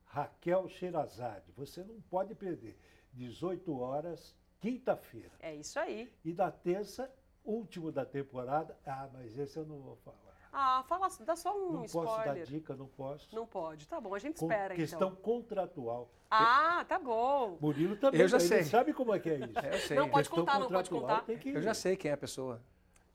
[0.05, 1.51] Raquel Sherazade.
[1.57, 2.80] Você não pode perder.
[3.11, 5.32] 18 horas, quinta-feira.
[5.41, 6.09] É isso aí.
[6.23, 7.11] E da terça,
[7.43, 8.78] último da temporada.
[8.86, 10.15] Ah, mas esse eu não vou falar.
[10.53, 12.45] Ah, fala, dá só um não posso dar spoiler.
[12.45, 13.36] dica, não posso.
[13.36, 13.86] Não pode.
[13.89, 15.15] Tá bom, a gente Com espera questão então.
[15.21, 16.09] contratual.
[16.32, 17.57] Ah, tá bom.
[17.59, 18.21] Murilo também.
[18.21, 18.63] Eu já ele sei.
[18.63, 19.59] sabe como é que é isso.
[19.59, 19.97] É, eu sei.
[19.97, 21.26] Não pode Questão contar, não pode contar.
[21.26, 22.61] tem que- Eu já sei quem é a pessoa.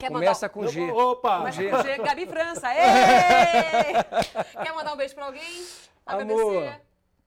[0.01, 0.49] Quer Começa mandar...
[0.49, 0.91] com G.
[0.91, 1.37] Opa!
[1.37, 2.67] Começa com G, Gabi França.
[4.63, 5.63] Quer mandar um beijo pra alguém?
[6.03, 6.23] Amor.
[6.55, 6.81] Agradecer?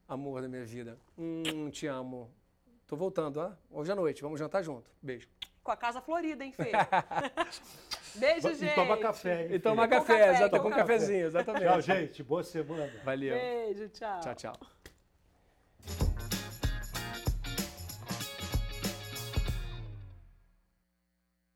[0.09, 0.99] Amor da minha vida.
[1.16, 2.29] Hum, te amo.
[2.89, 3.53] Tô voltando, ó.
[3.70, 4.22] Hoje à noite.
[4.22, 4.91] Vamos jantar junto.
[5.01, 5.29] Beijo.
[5.62, 6.72] Com a casa florida, hein, Fê?
[8.18, 8.75] Beijo, E gente.
[8.75, 11.64] toma café, hein, E toma café, café, tô com um cafezinho, exatamente.
[11.64, 12.22] Tchau, gente.
[12.25, 12.93] Boa semana.
[13.05, 13.37] Valeu.
[13.37, 14.20] Beijo, tchau.
[14.20, 14.53] Tchau, tchau.